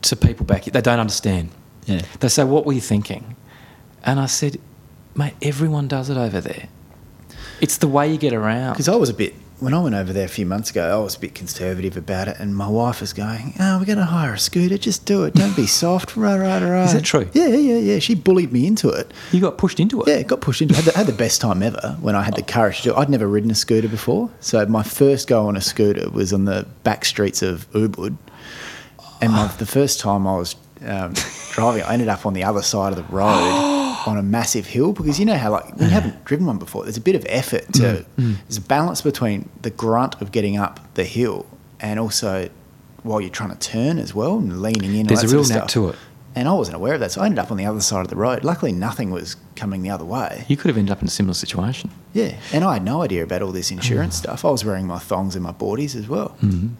to 0.03 0.17
people 0.17 0.47
back 0.47 0.63
here. 0.65 0.73
They 0.73 0.81
don't 0.81 1.01
understand. 1.01 1.51
yeah. 1.87 2.03
They 2.21 2.29
say, 2.29 2.45
What 2.45 2.65
were 2.67 2.73
you 2.73 2.81
thinking? 2.81 3.35
And 4.05 4.21
I 4.21 4.27
said, 4.27 4.61
Mate, 5.17 5.35
everyone 5.43 5.89
does 5.89 6.11
it 6.11 6.17
over 6.17 6.41
there. 6.41 6.69
It's 7.65 7.79
the 7.79 7.89
way 7.89 8.13
you 8.13 8.19
get 8.19 8.35
around. 8.35 8.75
Because 8.75 8.91
I 8.91 8.97
was 8.97 9.09
a 9.09 9.15
bit 9.15 9.35
when 9.59 9.73
I 9.73 9.81
went 9.81 9.95
over 9.95 10.13
there 10.13 10.27
a 10.27 10.29
few 10.29 10.45
months 10.45 10.69
ago, 10.69 11.01
I 11.01 11.03
was 11.03 11.17
a 11.17 11.19
bit 11.19 11.35
conservative 11.35 11.97
about 11.97 12.29
it, 12.29 12.39
and 12.39 12.55
my 12.55 12.69
wife 12.69 13.01
was 13.01 13.15
going, 13.15 13.55
"Oh, 13.59 13.79
we're 13.79 13.87
going 13.87 13.97
to 13.97 14.05
hire 14.05 14.35
a 14.35 14.39
scooter. 14.39 14.77
Just 14.77 15.07
do 15.07 15.25
it. 15.25 15.33
Don't 15.33 15.57
be 15.57 15.67
soft." 15.83 16.15
Right, 16.15 16.39
right, 16.39 16.63
right. 16.63 16.85
Is 16.85 16.93
that 16.93 17.05
true? 17.05 17.27
Yeah, 17.33 17.47
yeah, 17.47 17.79
yeah. 17.79 17.99
She 18.01 18.15
bullied 18.15 18.53
me 18.53 18.67
into 18.67 18.91
it. 18.91 19.13
You 19.33 19.41
got 19.41 19.57
pushed 19.57 19.81
into 19.81 20.03
it. 20.03 20.09
Yeah, 20.09 20.23
got 20.23 20.43
pushed 20.43 20.61
into. 20.61 20.75
Had 20.75 20.85
the, 20.85 20.93
had 20.99 21.07
the 21.07 21.15
best 21.15 21.41
time 21.41 21.63
ever 21.63 21.97
when 22.03 22.15
I 22.15 22.23
had 22.23 22.37
the 22.37 22.43
courage 22.43 22.79
to 22.79 22.83
do. 22.85 22.91
it. 22.91 22.99
I'd 22.99 23.09
never 23.09 23.27
ridden 23.27 23.51
a 23.51 23.55
scooter 23.55 23.89
before, 23.89 24.29
so 24.41 24.65
my 24.67 24.83
first 24.83 25.29
go 25.29 25.47
on 25.47 25.57
a 25.57 25.63
scooter 25.63 26.11
was 26.11 26.35
on 26.35 26.45
the 26.45 26.67
back 26.83 27.07
streets 27.07 27.41
of 27.41 27.67
Ubud, 27.73 28.19
and 29.23 29.33
my, 29.33 29.47
the 29.47 29.67
first 29.67 29.99
time 29.99 30.27
I 30.27 30.37
was 30.37 30.57
um, 30.85 31.15
driving, 31.53 31.85
I 31.85 31.95
ended 31.95 32.09
up 32.09 32.27
on 32.27 32.35
the 32.35 32.45
other 32.45 32.61
side 32.63 32.93
of 32.93 32.97
the 32.97 33.15
road 33.15 33.71
on 34.07 34.19
a 34.19 34.23
massive 34.23 34.67
hill 34.67 34.93
because 34.93 35.19
you 35.19 35.25
know 35.25 35.37
how 35.37 35.51
like 35.51 35.69
when 35.77 35.89
you 35.89 35.95
haven't 35.95 36.25
driven 36.25 36.47
one 36.47 36.59
before, 36.59 36.85
there's 36.85 36.97
a 36.97 37.01
bit 37.01 37.15
of 37.15 37.25
effort 37.29 37.73
to. 37.75 37.83
Mm. 37.83 38.07
Mm. 38.19 38.37
There's 38.47 38.59
a 38.59 38.63
balance 38.63 39.03
between 39.03 39.49
the 39.63 39.71
grunt 39.71 40.21
of 40.21 40.33
getting 40.33 40.57
up 40.57 40.81
the 40.95 41.05
hill 41.05 41.47
and 41.81 41.99
also 41.99 42.49
while 43.03 43.21
you're 43.21 43.31
trying 43.31 43.51
to 43.51 43.59
turn 43.59 43.99
as 43.99 44.15
well 44.15 44.39
and 44.39 44.63
leaning 44.63 44.93
in. 44.95 45.01
and 45.01 45.09
There's 45.09 45.31
a 45.31 45.37
real 45.37 45.47
knack 45.47 45.69
to 45.69 45.91
it. 45.91 45.97
And 46.37 46.49
I 46.49 46.53
wasn't 46.53 46.75
aware 46.75 46.95
of 46.95 47.01
that, 47.01 47.13
so 47.13 47.21
I 47.21 47.27
ended 47.27 47.39
up 47.39 47.53
on 47.53 47.59
the 47.59 47.67
other 47.67 47.81
side 47.81 48.01
of 48.01 48.09
the 48.09 48.17
road. 48.17 48.43
Luckily, 48.43 48.73
nothing 48.73 49.11
was 49.11 49.37
coming 49.55 49.83
the 49.83 49.91
other 49.91 50.05
way. 50.05 50.45
You 50.49 50.57
could 50.57 50.69
have 50.69 50.77
ended 50.77 50.91
up 50.91 51.01
in 51.01 51.07
a 51.07 51.11
similar 51.11 51.35
situation. 51.35 51.91
Yeah, 52.13 52.35
and 52.53 52.65
I 52.65 52.73
had 52.73 52.85
no 52.85 53.03
idea 53.03 53.23
about 53.23 53.41
all 53.41 53.53
this 53.53 53.71
mm. 53.71 53.77
insurance 53.77 54.17
stuff. 54.17 54.45
I 54.45 54.51
was 54.51 54.65
wearing 54.65 54.87
my 54.87 54.99
thongs 54.99 55.37
and 55.37 55.45
my 55.45 55.53
boardies 55.53 55.95
as 55.95 56.09
well. 56.09 56.37
Mm-hmm. 56.43 56.71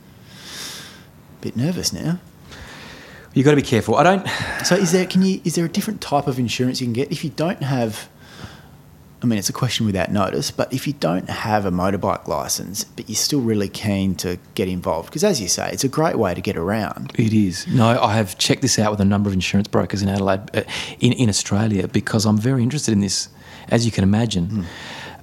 Bit 1.41 1.57
nervous 1.57 1.93
now. 1.93 2.19
You've 3.35 3.45
got 3.45 3.51
to 3.51 3.57
be 3.57 3.63
careful. 3.63 3.97
I 3.97 4.05
don't. 4.05 4.27
So, 4.65 4.77
is 4.77 4.93
there 4.93 5.07
can 5.07 5.23
you 5.23 5.41
is 5.45 5.57
there 5.57 5.65
a 5.65 5.69
different 5.69 6.01
type 6.01 6.27
of 6.27 6.39
insurance 6.39 6.81
you 6.81 6.87
can 6.87 6.93
get 6.95 7.11
if 7.11 7.25
you 7.25 7.31
don't 7.31 7.63
have? 7.63 8.09
I 9.23 9.27
mean, 9.27 9.39
it's 9.39 9.49
a 9.49 9.55
question 9.55 9.87
without 9.87 10.13
notice, 10.13 10.51
but 10.51 10.71
if 10.71 10.87
you 10.87 10.93
don't 10.93 11.31
have 11.31 11.65
a 11.65 11.71
motorbike 11.71 12.29
license, 12.29 12.85
but 12.85 13.09
you're 13.09 13.17
still 13.17 13.41
really 13.41 13.71
keen 13.71 14.15
to 14.17 14.39
get 14.55 14.69
involved, 14.69 15.09
because 15.09 15.25
as 15.25 15.41
you 15.41 15.49
say, 15.49 15.71
it's 15.73 15.83
a 15.83 15.89
great 15.89 16.19
way 16.19 16.35
to 16.35 16.43
get 16.43 16.59
around. 16.59 17.11
It 17.15 17.33
is. 17.33 17.67
No, 17.67 17.99
I 18.03 18.17
have 18.17 18.37
checked 18.37 18.61
this 18.61 18.79
out 18.79 18.91
with 18.91 19.01
a 19.01 19.05
number 19.07 19.29
of 19.31 19.33
insurance 19.33 19.67
brokers 19.67 20.03
in 20.03 20.11
Adelaide, 20.11 20.55
uh, 20.55 20.63
in, 21.01 21.15
in 21.15 21.31
Australia, 21.31 21.89
because 21.89 22.27
I'm 22.27 22.37
very 22.37 22.63
interested 22.63 22.93
in 22.93 23.01
this, 23.01 23.31
as 23.69 23.87
you 23.87 23.93
can 23.93 24.05
imagine. 24.05 24.67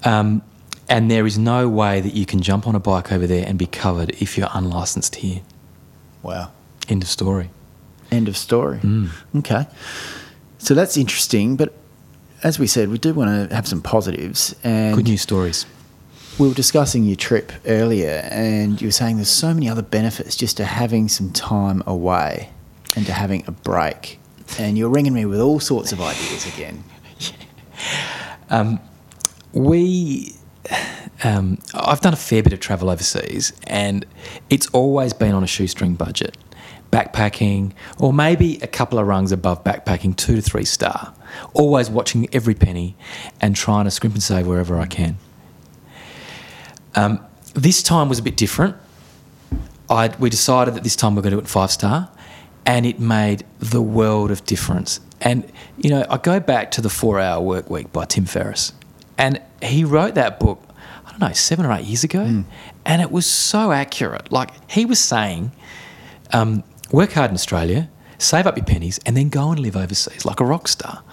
Um, 0.04 0.41
and 0.89 1.12
there 1.12 1.28
is 1.28 1.38
no 1.38 1.69
way 1.69 2.02
that 2.02 2.15
you 2.15 2.26
can 2.26 2.41
jump 2.41 2.67
on 2.67 2.74
a 2.74 2.80
bike 2.80 3.12
over 3.12 3.28
there 3.28 3.45
and 3.47 3.60
be 3.60 3.67
covered 3.67 4.10
if 4.19 4.36
you're 4.36 4.50
unlicensed 4.52 5.17
here. 5.17 5.41
Wow. 6.24 6.52
End 6.89 7.04
of 7.04 7.10
story. 7.10 7.52
End 8.12 8.28
of 8.28 8.36
story. 8.38 8.80
Okay. 9.36 9.65
So 10.58 10.74
that's 10.74 10.97
interesting, 10.97 11.56
but 11.56 11.74
as 12.43 12.60
we 12.60 12.67
said, 12.67 12.89
we 12.89 12.97
do 12.97 13.13
want 13.13 13.50
to 13.50 13.56
have 13.56 13.67
some 13.67 13.82
positives. 13.82 14.56
And 14.63 14.95
Good 14.95 15.06
news 15.08 15.21
stories. 15.21 15.65
we 16.38 16.47
were 16.47 16.54
discussing 16.54 17.04
your 17.04 17.15
trip 17.15 17.52
earlier, 17.65 18.21
and 18.32 18.82
you 18.82 18.88
were 18.88 18.91
saying 18.91 19.15
there's 19.15 19.30
so 19.30 19.54
many 19.54 19.69
other 19.69 19.82
benefits 19.82 20.36
just 20.36 20.58
to 20.58 20.65
having 20.65 21.08
some 21.08 21.32
time 21.32 21.84
away 21.88 22.50
and 22.95 23.06
to 23.06 23.13
having 23.13 23.43
a 23.47 23.52
break. 23.52 24.19
And 24.60 24.78
you're 24.78 24.89
ringing 24.89 25.13
me 25.13 25.26
with 25.26 25.39
all 25.39 25.60
sorts 25.60 25.91
of 25.91 26.02
ideas 26.02 26.45
again. 26.54 26.84
we 29.54 30.36
um, 31.24 31.60
I've 31.74 32.02
done 32.02 32.13
a 32.13 32.17
fair 32.17 32.43
bit 32.43 32.54
of 32.54 32.60
travel 32.60 32.89
overseas, 32.89 33.54
and 33.67 34.06
it's 34.50 34.67
always 34.67 35.13
been 35.13 35.34
on 35.34 35.43
a 35.43 35.47
shoestring 35.47 35.95
budget. 35.95 36.38
Backpacking, 36.91 37.71
or 37.99 38.12
maybe 38.13 38.58
a 38.62 38.67
couple 38.67 38.99
of 38.99 39.08
rungs 39.08 39.32
above 39.32 39.63
backpacking, 39.63 40.15
two 40.15 40.36
to 40.36 40.41
three 40.41 40.65
star. 40.65 41.13
Always 41.54 41.89
watching 41.89 42.27
every 42.34 42.54
penny 42.54 42.95
and 43.39 43.56
trying 43.56 43.86
to 43.86 43.91
scrimp 43.91 44.15
and 44.15 44.23
save 44.23 44.45
wherever 44.45 44.77
I 44.77 44.86
can. 44.86 45.17
Um, 46.95 47.25
this 47.54 47.82
time 47.82 48.10
was 48.10 48.19
a 48.19 48.23
bit 48.23 48.36
different. 48.36 48.75
I, 49.89 50.13
we 50.19 50.30
decided 50.30 50.73
that 50.75 50.84
this 50.84 50.95
time 50.95 51.15
we're 51.15 51.21
going 51.21 51.32
to 51.32 51.38
do 51.38 51.43
it 51.43 51.47
five 51.47 51.71
star, 51.71 52.10
and 52.65 52.86
it 52.86 52.99
made 52.99 53.45
the 53.60 53.82
world 53.82 54.32
of 54.32 54.45
difference. 54.45 54.99
And 55.19 55.49
you 55.77 55.89
know, 55.89 56.06
I 56.10 56.17
go 56.17 56.39
back 56.39 56.71
to 56.71 56.82
the 56.82 56.89
Four 56.89 57.19
Hour 57.19 57.41
Work 57.41 57.69
Week 57.69 57.91
by 57.91 58.06
Tim 58.06 58.25
Ferriss, 58.25 58.73
and 59.17 59.41
he 59.62 59.84
wrote 59.84 60.15
that 60.15 60.39
book. 60.39 60.63
I 61.06 61.12
don't 61.12 61.19
know, 61.21 61.34
seven 61.34 61.65
or 61.65 61.73
eight 61.73 61.86
years 61.86 62.04
ago, 62.04 62.43
and 62.86 63.01
it 63.01 63.12
was 63.12 63.25
so 63.25 63.71
accurate. 63.71 64.32
Like 64.32 64.51
he 64.71 64.86
was 64.86 64.99
saying, 64.99 65.51
um, 66.32 66.63
work 66.91 67.13
hard 67.13 67.32
in 67.32 67.36
Australia, 67.36 67.89
save 68.17 68.45
up 68.45 68.58
your 68.58 68.65
pennies, 68.65 68.99
and 69.06 69.17
then 69.17 69.30
go 69.30 69.51
and 69.51 69.60
live 69.60 69.75
overseas 69.75 70.25
like 70.25 70.39
a 70.39 70.45
rock 70.45 70.67
star. 70.67 71.04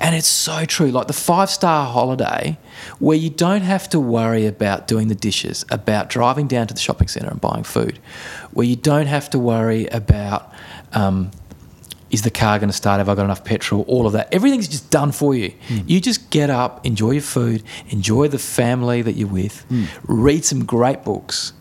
And 0.00 0.14
it's 0.14 0.28
so 0.28 0.64
true. 0.64 0.90
Like 0.90 1.06
the 1.06 1.12
five 1.12 1.50
star 1.50 1.86
holiday, 1.86 2.58
where 2.98 3.16
you 3.16 3.30
don't 3.30 3.62
have 3.62 3.88
to 3.90 4.00
worry 4.00 4.46
about 4.46 4.88
doing 4.88 5.08
the 5.08 5.14
dishes, 5.14 5.64
about 5.70 6.08
driving 6.08 6.46
down 6.48 6.66
to 6.66 6.74
the 6.74 6.80
shopping 6.80 7.08
centre 7.08 7.30
and 7.30 7.40
buying 7.40 7.64
food, 7.64 7.98
where 8.52 8.66
you 8.66 8.76
don't 8.76 9.06
have 9.06 9.30
to 9.30 9.38
worry 9.38 9.86
about, 9.86 10.52
um, 10.92 11.30
Is 12.10 12.22
the 12.22 12.30
car 12.30 12.58
going 12.60 12.70
to 12.70 12.76
start? 12.76 12.98
Have 12.98 13.08
I 13.08 13.14
got 13.16 13.24
enough 13.24 13.42
petrol? 13.44 13.82
All 13.88 14.06
of 14.06 14.12
that. 14.12 14.32
Everything's 14.32 14.68
just 14.68 14.88
done 14.90 15.10
for 15.10 15.34
you. 15.34 15.52
You 15.86 16.00
just 16.00 16.30
get 16.30 16.48
up, 16.48 16.86
enjoy 16.86 17.12
your 17.12 17.22
food, 17.22 17.64
enjoy 17.88 18.28
the 18.28 18.38
family 18.38 19.02
that 19.02 19.14
you're 19.14 19.28
with, 19.42 19.64
read 20.06 20.44
some 20.44 20.64
great 20.64 21.02
books, 21.02 21.52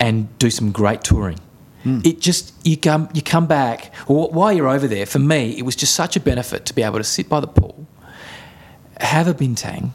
and 0.00 0.28
do 0.38 0.48
some 0.50 0.72
great 0.72 1.02
touring. 1.02 1.40
Mm. 1.86 2.04
It 2.04 2.20
just 2.20 2.52
you 2.66 2.76
come 2.76 3.08
you 3.14 3.22
come 3.22 3.46
back. 3.46 3.94
Or 4.08 4.28
while 4.30 4.52
you're 4.52 4.68
over 4.68 4.88
there, 4.88 5.06
for 5.06 5.20
me, 5.20 5.56
it 5.56 5.62
was 5.62 5.76
just 5.76 5.94
such 5.94 6.16
a 6.16 6.20
benefit 6.20 6.66
to 6.66 6.74
be 6.74 6.82
able 6.82 6.98
to 6.98 7.04
sit 7.04 7.28
by 7.28 7.38
the 7.38 7.46
pool, 7.46 7.86
have 9.00 9.28
a 9.28 9.34
bintang, 9.34 9.90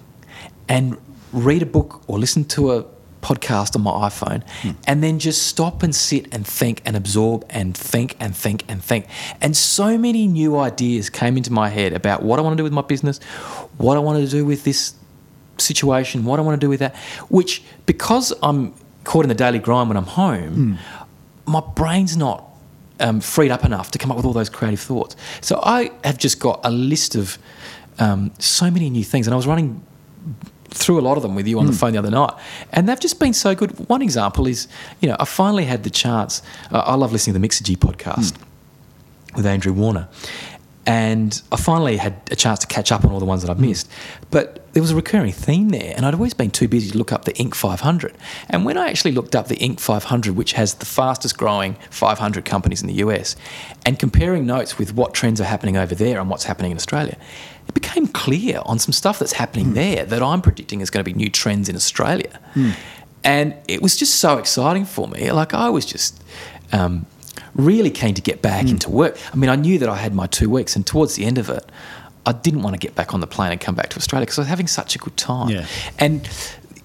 and 0.69 0.97
read 1.33 1.61
a 1.61 1.65
book 1.65 2.01
or 2.07 2.17
listen 2.17 2.45
to 2.45 2.71
a 2.71 2.85
podcast 3.21 3.75
on 3.75 3.81
my 3.81 3.91
iPhone, 3.91 4.41
hmm. 4.61 4.71
and 4.87 5.03
then 5.03 5.19
just 5.19 5.47
stop 5.47 5.83
and 5.83 5.93
sit 5.93 6.33
and 6.33 6.47
think 6.47 6.81
and 6.85 6.95
absorb 6.95 7.45
and 7.49 7.75
think 7.75 8.15
and 8.21 8.35
think 8.35 8.63
and 8.69 8.81
think. 8.81 9.05
And 9.41 9.55
so 9.55 9.97
many 9.97 10.27
new 10.27 10.57
ideas 10.57 11.09
came 11.09 11.35
into 11.35 11.51
my 11.51 11.67
head 11.67 11.91
about 11.91 12.23
what 12.23 12.39
I 12.39 12.41
want 12.41 12.53
to 12.53 12.57
do 12.57 12.63
with 12.63 12.73
my 12.73 12.81
business, 12.81 13.19
what 13.77 13.97
I 13.97 13.99
want 13.99 14.23
to 14.23 14.31
do 14.31 14.45
with 14.45 14.63
this 14.63 14.93
situation, 15.57 16.23
what 16.23 16.39
I 16.39 16.41
want 16.41 16.59
to 16.59 16.65
do 16.65 16.69
with 16.69 16.79
that, 16.79 16.95
which 17.29 17.63
because 17.85 18.33
I'm 18.41 18.73
caught 19.03 19.25
in 19.25 19.29
the 19.29 19.35
daily 19.35 19.59
grind 19.59 19.89
when 19.89 19.97
I'm 19.97 20.05
home, 20.05 20.53
hmm. 20.53 20.75
My 21.51 21.61
brain's 21.75 22.15
not 22.17 22.43
um, 22.99 23.19
freed 23.19 23.51
up 23.51 23.65
enough 23.65 23.91
to 23.91 23.97
come 23.97 24.11
up 24.11 24.17
with 24.17 24.25
all 24.25 24.33
those 24.33 24.49
creative 24.49 24.79
thoughts. 24.79 25.15
So 25.41 25.59
I 25.63 25.91
have 26.03 26.17
just 26.17 26.39
got 26.39 26.59
a 26.63 26.71
list 26.71 27.15
of 27.15 27.37
um, 27.99 28.31
so 28.39 28.71
many 28.71 28.89
new 28.89 29.03
things, 29.03 29.27
and 29.27 29.33
I 29.33 29.37
was 29.37 29.47
running 29.47 29.83
through 30.69 30.99
a 30.99 31.01
lot 31.01 31.17
of 31.17 31.23
them 31.23 31.35
with 31.35 31.47
you 31.47 31.59
on 31.59 31.65
the 31.65 31.73
phone 31.73 31.91
the 31.93 31.99
other 31.99 32.09
night, 32.09 32.33
and 32.71 32.87
they've 32.87 32.99
just 32.99 33.19
been 33.19 33.33
so 33.33 33.53
good. 33.53 33.71
One 33.89 34.01
example 34.01 34.47
is, 34.47 34.67
you 35.01 35.09
know, 35.09 35.17
I 35.19 35.25
finally 35.25 35.65
had 35.65 35.83
the 35.83 35.89
chance. 35.89 36.41
Uh, 36.71 36.79
I 36.79 36.95
love 36.95 37.11
listening 37.11 37.33
to 37.33 37.39
the 37.39 37.47
Mixergy 37.47 37.75
podcast 37.75 38.37
with 39.35 39.45
Andrew 39.45 39.73
Warner. 39.73 40.07
And 40.85 41.39
I 41.51 41.57
finally 41.57 41.97
had 41.97 42.21
a 42.31 42.35
chance 42.35 42.59
to 42.59 42.67
catch 42.67 42.91
up 42.91 43.05
on 43.05 43.11
all 43.11 43.19
the 43.19 43.25
ones 43.25 43.43
that 43.43 43.51
I've 43.51 43.59
missed. 43.59 43.89
But 44.31 44.60
there 44.73 44.81
was 44.81 44.91
a 44.91 44.95
recurring 44.95 45.33
theme 45.33 45.69
there, 45.69 45.93
and 45.95 46.05
I'd 46.05 46.13
always 46.13 46.33
been 46.33 46.51
too 46.51 46.67
busy 46.67 46.91
to 46.91 46.97
look 46.97 47.11
up 47.11 47.25
the 47.25 47.33
Inc. 47.33 47.55
500. 47.55 48.15
And 48.49 48.65
when 48.65 48.77
I 48.77 48.89
actually 48.89 49.11
looked 49.11 49.35
up 49.35 49.47
the 49.47 49.57
Inc. 49.57 49.79
500, 49.79 50.35
which 50.35 50.53
has 50.53 50.75
the 50.75 50.85
fastest 50.85 51.37
growing 51.37 51.75
500 51.89 52.45
companies 52.45 52.81
in 52.81 52.87
the 52.87 52.95
US, 52.95 53.35
and 53.85 53.99
comparing 53.99 54.45
notes 54.45 54.77
with 54.77 54.93
what 54.93 55.13
trends 55.13 55.41
are 55.41 55.45
happening 55.45 55.75
over 55.75 55.93
there 55.93 56.19
and 56.19 56.29
what's 56.29 56.45
happening 56.45 56.71
in 56.71 56.77
Australia, 56.77 57.17
it 57.67 57.73
became 57.73 58.07
clear 58.07 58.61
on 58.65 58.79
some 58.79 58.93
stuff 58.93 59.19
that's 59.19 59.33
happening 59.33 59.67
hmm. 59.67 59.73
there 59.73 60.05
that 60.05 60.23
I'm 60.23 60.41
predicting 60.41 60.81
is 60.81 60.89
going 60.89 61.03
to 61.03 61.09
be 61.09 61.17
new 61.17 61.29
trends 61.29 61.67
in 61.67 61.75
Australia. 61.75 62.39
Hmm. 62.53 62.71
And 63.23 63.55
it 63.67 63.81
was 63.81 63.97
just 63.97 64.15
so 64.15 64.37
exciting 64.37 64.85
for 64.85 65.07
me. 65.07 65.31
Like, 65.31 65.53
I 65.53 65.69
was 65.69 65.85
just. 65.85 66.21
Um, 66.71 67.05
really 67.53 67.89
keen 67.89 68.13
to 68.13 68.21
get 68.21 68.41
back 68.41 68.63
hmm. 68.63 68.69
into 68.69 68.89
work. 68.89 69.17
I 69.33 69.35
mean, 69.35 69.49
I 69.49 69.57
knew 69.57 69.77
that 69.79 69.89
I 69.89 69.97
had 69.97 70.15
my 70.15 70.25
two 70.25 70.49
weeks, 70.49 70.77
and 70.77 70.87
towards 70.87 71.15
the 71.15 71.25
end 71.25 71.37
of 71.37 71.49
it, 71.49 71.69
I 72.25 72.33
didn't 72.33 72.61
want 72.61 72.75
to 72.75 72.79
get 72.79 72.95
back 72.95 73.13
on 73.13 73.19
the 73.19 73.27
plane 73.27 73.51
and 73.51 73.59
come 73.59 73.75
back 73.75 73.89
to 73.89 73.97
Australia 73.97 74.25
because 74.25 74.37
I 74.37 74.41
was 74.41 74.49
having 74.49 74.67
such 74.67 74.95
a 74.95 74.99
good 74.99 75.17
time. 75.17 75.49
Yeah. 75.49 75.65
And 75.97 76.29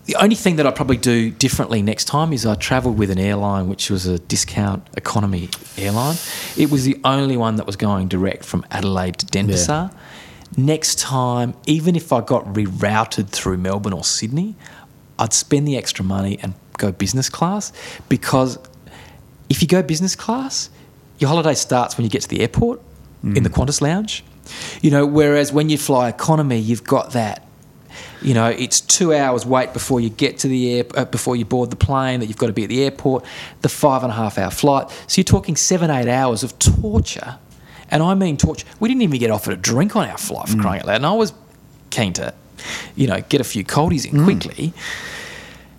the 0.07 0.17
only 0.17 0.37
thing 0.37 0.57
that 0.57 0.67
I'd 0.67 0.77
probably 0.77 0.97
do 0.97 1.31
differently 1.31 1.83
next 1.83 2.05
time 2.05 2.33
is 2.33 2.47
I 2.47 2.55
travelled 2.55 2.97
with 2.97 3.11
an 3.11 3.19
airline 3.19 3.69
which 3.69 3.91
was 3.91 4.07
a 4.07 4.19
discount 4.19 4.87
economy 4.97 5.51
airline. 5.77 6.17
It 6.57 6.71
was 6.71 6.85
the 6.85 6.99
only 7.05 7.37
one 7.37 7.57
that 7.57 7.67
was 7.67 7.77
going 7.77 8.09
direct 8.09 8.45
from 8.45 8.65
Adelaide 8.71 9.19
to 9.19 9.27
Denpasar. 9.27 9.93
Next 10.57 11.01
time, 11.01 11.55
even 11.67 11.97
if 11.97 12.13
I 12.13 12.21
got 12.21 12.45
rerouted 12.47 13.29
through 13.29 13.59
Melbourne 13.59 13.93
or 13.93 14.05
Sydney, 14.05 14.55
I'd 15.19 15.33
spend 15.33 15.67
the 15.67 15.77
extra 15.77 16.05
money 16.05 16.39
and 16.41 16.55
go 16.79 16.93
business 16.93 17.29
class 17.29 17.73
because 18.09 18.59
if 19.49 19.61
you 19.61 19.69
go 19.69 19.83
business 19.83 20.15
class, 20.15 20.71
your 21.19 21.29
holiday 21.29 21.55
starts 21.55 21.97
when 21.97 22.05
you 22.05 22.11
get 22.11 22.23
to 22.23 22.29
the 22.29 22.41
airport 22.41 22.81
in 23.25 23.43
the 23.43 23.51
mm. 23.51 23.55
Qantas 23.55 23.81
lounge. 23.81 24.23
You 24.83 24.91
know, 24.91 25.07
whereas 25.07 25.53
when 25.53 25.69
you 25.69 25.79
fly 25.79 26.09
economy, 26.09 26.59
you've 26.59 26.85
got 26.85 27.13
that. 27.13 27.43
You 28.23 28.35
know, 28.35 28.47
it's 28.47 28.81
two 28.81 29.15
hours 29.15 29.45
wait 29.47 29.73
before 29.73 30.01
you 30.01 30.09
get 30.09 30.39
to 30.39 30.49
the 30.49 30.79
air, 30.79 30.85
uh, 30.97 31.05
before 31.05 31.37
you 31.37 31.45
board 31.45 31.71
the 31.71 31.77
plane. 31.77 32.21
That 32.21 32.27
you've 32.27 32.39
got 32.39 32.49
to 32.49 32.53
be 32.53 32.65
at 32.65 32.69
the 32.69 32.83
airport. 32.85 33.25
The 33.61 33.69
five 33.69 34.03
and 34.03 34.11
a 34.13 34.17
half 34.17 34.39
hour 34.39 34.51
flight. 34.51 34.91
So 35.07 35.19
you're 35.19 35.25
talking 35.25 35.57
seven, 35.57 35.91
eight 35.91 36.09
hours 36.09 36.43
of 36.43 36.59
torture, 36.59 37.39
and 37.91 38.03
I 38.03 38.15
mean 38.15 38.37
torture. 38.37 38.67
We 38.81 38.89
didn't 38.89 39.03
even 39.03 39.21
get 39.21 39.31
offered 39.31 39.53
a 39.53 39.57
drink 39.57 39.97
on 39.97 40.09
our 40.09 40.19
flight 40.19 40.49
for 40.49 40.59
crying 40.59 40.81
out 40.81 40.87
loud, 40.87 40.97
and 40.97 41.07
I 41.07 41.13
was 41.13 41.33
keen 41.91 42.13
to, 42.15 42.35
you 42.95 43.07
know, 43.07 43.21
get 43.29 43.41
a 43.41 43.45
few 43.45 43.65
coldies 43.65 44.11
in 44.11 44.25
quickly 44.25 44.73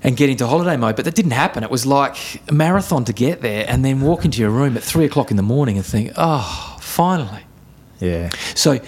and 0.03 0.15
get 0.15 0.29
into 0.29 0.47
holiday 0.47 0.77
mode. 0.77 0.95
But 0.95 1.05
that 1.05 1.15
didn't 1.15 1.31
happen. 1.31 1.63
It 1.63 1.71
was 1.71 1.85
like 1.85 2.41
a 2.47 2.53
marathon 2.53 3.03
to 3.05 3.13
get 3.13 3.41
there 3.41 3.65
and 3.67 3.83
then 3.83 4.01
walk 4.01 4.25
into 4.25 4.39
your 4.39 4.51
room 4.51 4.77
at 4.77 4.83
three 4.83 5.05
o'clock 5.05 5.31
in 5.31 5.37
the 5.37 5.43
morning 5.43 5.75
and 5.75 5.85
think, 5.85 6.11
oh, 6.15 6.77
finally. 6.79 7.41
Yeah. 7.99 8.29
So, 8.55 8.79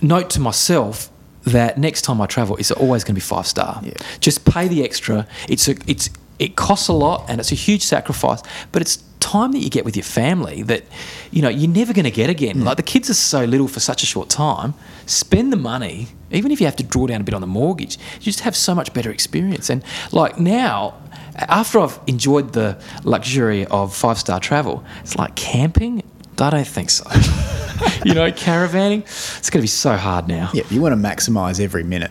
note 0.00 0.30
to 0.30 0.40
myself 0.40 1.10
that 1.44 1.78
next 1.78 2.02
time 2.02 2.20
I 2.20 2.26
travel, 2.26 2.56
it's 2.56 2.70
always 2.70 3.04
going 3.04 3.14
to 3.14 3.20
be 3.20 3.20
five 3.20 3.46
star. 3.46 3.80
Yeah. 3.82 3.92
Just 4.20 4.44
pay 4.44 4.68
the 4.68 4.84
extra. 4.84 5.26
It's 5.48 5.68
a, 5.68 5.76
it's 5.86 6.10
it 6.38 6.56
costs 6.56 6.88
a 6.88 6.92
lot 6.92 7.24
and 7.28 7.40
it's 7.40 7.52
a 7.52 7.54
huge 7.54 7.82
sacrifice, 7.82 8.42
but 8.72 8.82
it's 8.82 9.02
time 9.20 9.52
that 9.52 9.58
you 9.58 9.70
get 9.70 9.84
with 9.84 9.96
your 9.96 10.04
family 10.04 10.62
that 10.62 10.84
you 11.32 11.42
know 11.42 11.48
you're 11.48 11.70
never 11.70 11.92
going 11.92 12.04
to 12.04 12.10
get 12.10 12.30
again. 12.30 12.64
Like 12.64 12.76
the 12.76 12.82
kids 12.82 13.10
are 13.10 13.14
so 13.14 13.44
little 13.44 13.68
for 13.68 13.80
such 13.80 14.02
a 14.02 14.06
short 14.06 14.28
time. 14.28 14.74
Spend 15.06 15.52
the 15.52 15.56
money, 15.56 16.08
even 16.30 16.52
if 16.52 16.60
you 16.60 16.66
have 16.66 16.76
to 16.76 16.82
draw 16.84 17.06
down 17.06 17.20
a 17.20 17.24
bit 17.24 17.34
on 17.34 17.40
the 17.40 17.46
mortgage. 17.46 17.96
You 18.14 18.24
just 18.24 18.40
have 18.40 18.54
so 18.54 18.74
much 18.74 18.92
better 18.92 19.10
experience. 19.10 19.70
And 19.70 19.82
like 20.12 20.38
now, 20.38 20.94
after 21.36 21.80
I've 21.80 21.98
enjoyed 22.06 22.52
the 22.52 22.78
luxury 23.04 23.66
of 23.66 23.94
five 23.94 24.18
star 24.18 24.40
travel, 24.40 24.84
it's 25.00 25.16
like 25.16 25.34
camping. 25.34 26.02
I 26.40 26.50
don't 26.50 26.66
think 26.66 26.90
so. 26.90 27.04
you 28.04 28.14
know, 28.14 28.30
caravanning. 28.30 29.02
It's 29.02 29.50
going 29.50 29.60
to 29.60 29.64
be 29.64 29.68
so 29.68 29.96
hard 29.96 30.28
now. 30.28 30.50
Yeah, 30.52 30.64
you 30.70 30.80
want 30.80 30.92
to 30.94 31.08
maximise 31.08 31.60
every 31.60 31.84
minute. 31.84 32.10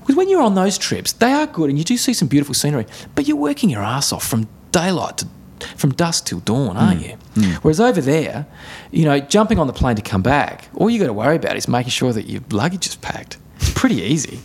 Because 0.00 0.16
when 0.16 0.28
you're 0.28 0.42
on 0.42 0.54
those 0.54 0.76
trips, 0.76 1.12
they 1.12 1.32
are 1.32 1.46
good 1.46 1.70
and 1.70 1.78
you 1.78 1.84
do 1.84 1.96
see 1.96 2.12
some 2.12 2.28
beautiful 2.28 2.54
scenery, 2.54 2.86
but 3.14 3.26
you're 3.26 3.36
working 3.36 3.70
your 3.70 3.82
ass 3.82 4.12
off 4.12 4.26
from 4.26 4.48
daylight 4.70 5.18
to 5.18 5.28
from 5.76 5.92
dusk 5.92 6.26
till 6.26 6.40
dawn, 6.40 6.76
aren't 6.76 7.00
mm. 7.00 7.08
you? 7.10 7.42
Mm. 7.42 7.54
Whereas 7.56 7.80
over 7.80 8.00
there, 8.00 8.46
you 8.90 9.04
know, 9.04 9.18
jumping 9.18 9.58
on 9.58 9.66
the 9.66 9.72
plane 9.72 9.96
to 9.96 10.02
come 10.02 10.20
back, 10.22 10.68
all 10.74 10.90
you 10.90 10.98
got 10.98 11.06
to 11.06 11.12
worry 11.12 11.36
about 11.36 11.56
is 11.56 11.68
making 11.68 11.90
sure 11.90 12.12
that 12.12 12.26
your 12.28 12.42
luggage 12.50 12.86
is 12.86 12.96
packed. 12.96 13.38
It's 13.56 13.72
pretty 13.72 13.96
easy. 14.02 14.40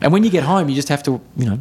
And 0.00 0.12
when 0.12 0.22
you 0.22 0.30
get 0.30 0.44
home, 0.44 0.68
you 0.68 0.74
just 0.74 0.88
have 0.88 1.02
to, 1.04 1.20
you 1.36 1.46
know, 1.50 1.60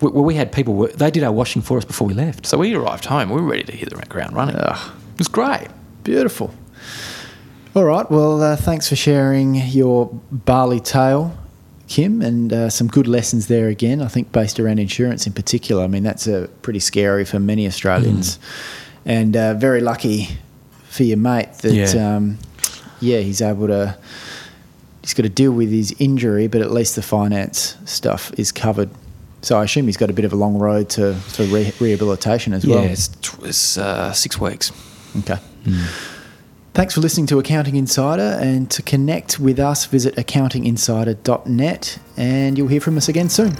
well, 0.00 0.24
we 0.24 0.34
had 0.34 0.52
people, 0.52 0.88
they 0.88 1.10
did 1.10 1.22
our 1.22 1.32
washing 1.32 1.62
for 1.62 1.78
us 1.78 1.84
before 1.84 2.06
we 2.06 2.14
left. 2.14 2.46
So 2.46 2.58
we 2.58 2.74
arrived 2.74 3.06
home, 3.06 3.30
we 3.30 3.40
were 3.40 3.48
ready 3.48 3.64
to 3.64 3.72
hit 3.72 3.90
the 3.90 3.96
ground 4.06 4.34
running. 4.34 4.56
Ugh. 4.56 4.92
It 5.14 5.18
was 5.18 5.28
great. 5.28 5.68
Beautiful. 6.04 6.54
All 7.74 7.84
right. 7.84 8.08
Well, 8.10 8.40
uh, 8.42 8.56
thanks 8.56 8.88
for 8.88 8.94
sharing 8.96 9.54
your 9.56 10.06
Bali 10.30 10.78
tale, 10.80 11.36
Kim, 11.88 12.22
and 12.22 12.52
uh, 12.52 12.70
some 12.70 12.86
good 12.86 13.06
lessons 13.08 13.48
there 13.48 13.68
again. 13.68 14.00
I 14.00 14.08
think 14.08 14.30
based 14.30 14.60
around 14.60 14.78
insurance 14.78 15.26
in 15.26 15.32
particular. 15.32 15.82
I 15.82 15.86
mean, 15.88 16.02
that's 16.04 16.28
uh, 16.28 16.46
pretty 16.62 16.78
scary 16.80 17.24
for 17.24 17.40
many 17.40 17.66
Australians, 17.66 18.38
and 19.04 19.36
uh, 19.36 19.54
very 19.54 19.80
lucky 19.80 20.28
for 20.88 21.02
your 21.02 21.16
mate 21.16 21.52
that, 21.62 21.74
Yeah. 21.74 22.16
um, 22.16 22.38
yeah, 23.00 23.18
he's 23.18 23.42
able 23.42 23.66
to. 23.66 23.96
He's 25.02 25.12
got 25.12 25.24
to 25.24 25.28
deal 25.28 25.52
with 25.52 25.70
his 25.70 25.94
injury, 25.98 26.46
but 26.46 26.62
at 26.62 26.70
least 26.70 26.94
the 26.96 27.02
finance 27.02 27.76
stuff 27.84 28.32
is 28.38 28.52
covered. 28.52 28.88
So 29.42 29.58
I 29.58 29.64
assume 29.64 29.84
he's 29.84 29.98
got 29.98 30.08
a 30.08 30.14
bit 30.14 30.24
of 30.24 30.32
a 30.32 30.36
long 30.36 30.56
road 30.58 30.88
to 30.90 31.12
for 31.14 31.42
re- 31.44 31.72
rehabilitation 31.78 32.54
as 32.54 32.64
well. 32.66 32.82
yeah, 32.82 32.88
it's, 32.90 33.10
it's 33.42 33.76
uh, 33.76 34.12
six 34.14 34.40
weeks. 34.40 34.72
Okay. 35.18 35.36
Mm. 35.64 36.10
Thanks 36.74 36.94
for 36.94 37.00
listening 37.00 37.26
to 37.28 37.38
Accounting 37.38 37.76
Insider. 37.76 38.36
And 38.40 38.68
to 38.72 38.82
connect 38.82 39.38
with 39.38 39.60
us, 39.60 39.86
visit 39.86 40.16
accountinginsider.net 40.16 41.98
and 42.16 42.58
you'll 42.58 42.68
hear 42.68 42.80
from 42.80 42.96
us 42.96 43.08
again 43.08 43.28
soon. 43.28 43.56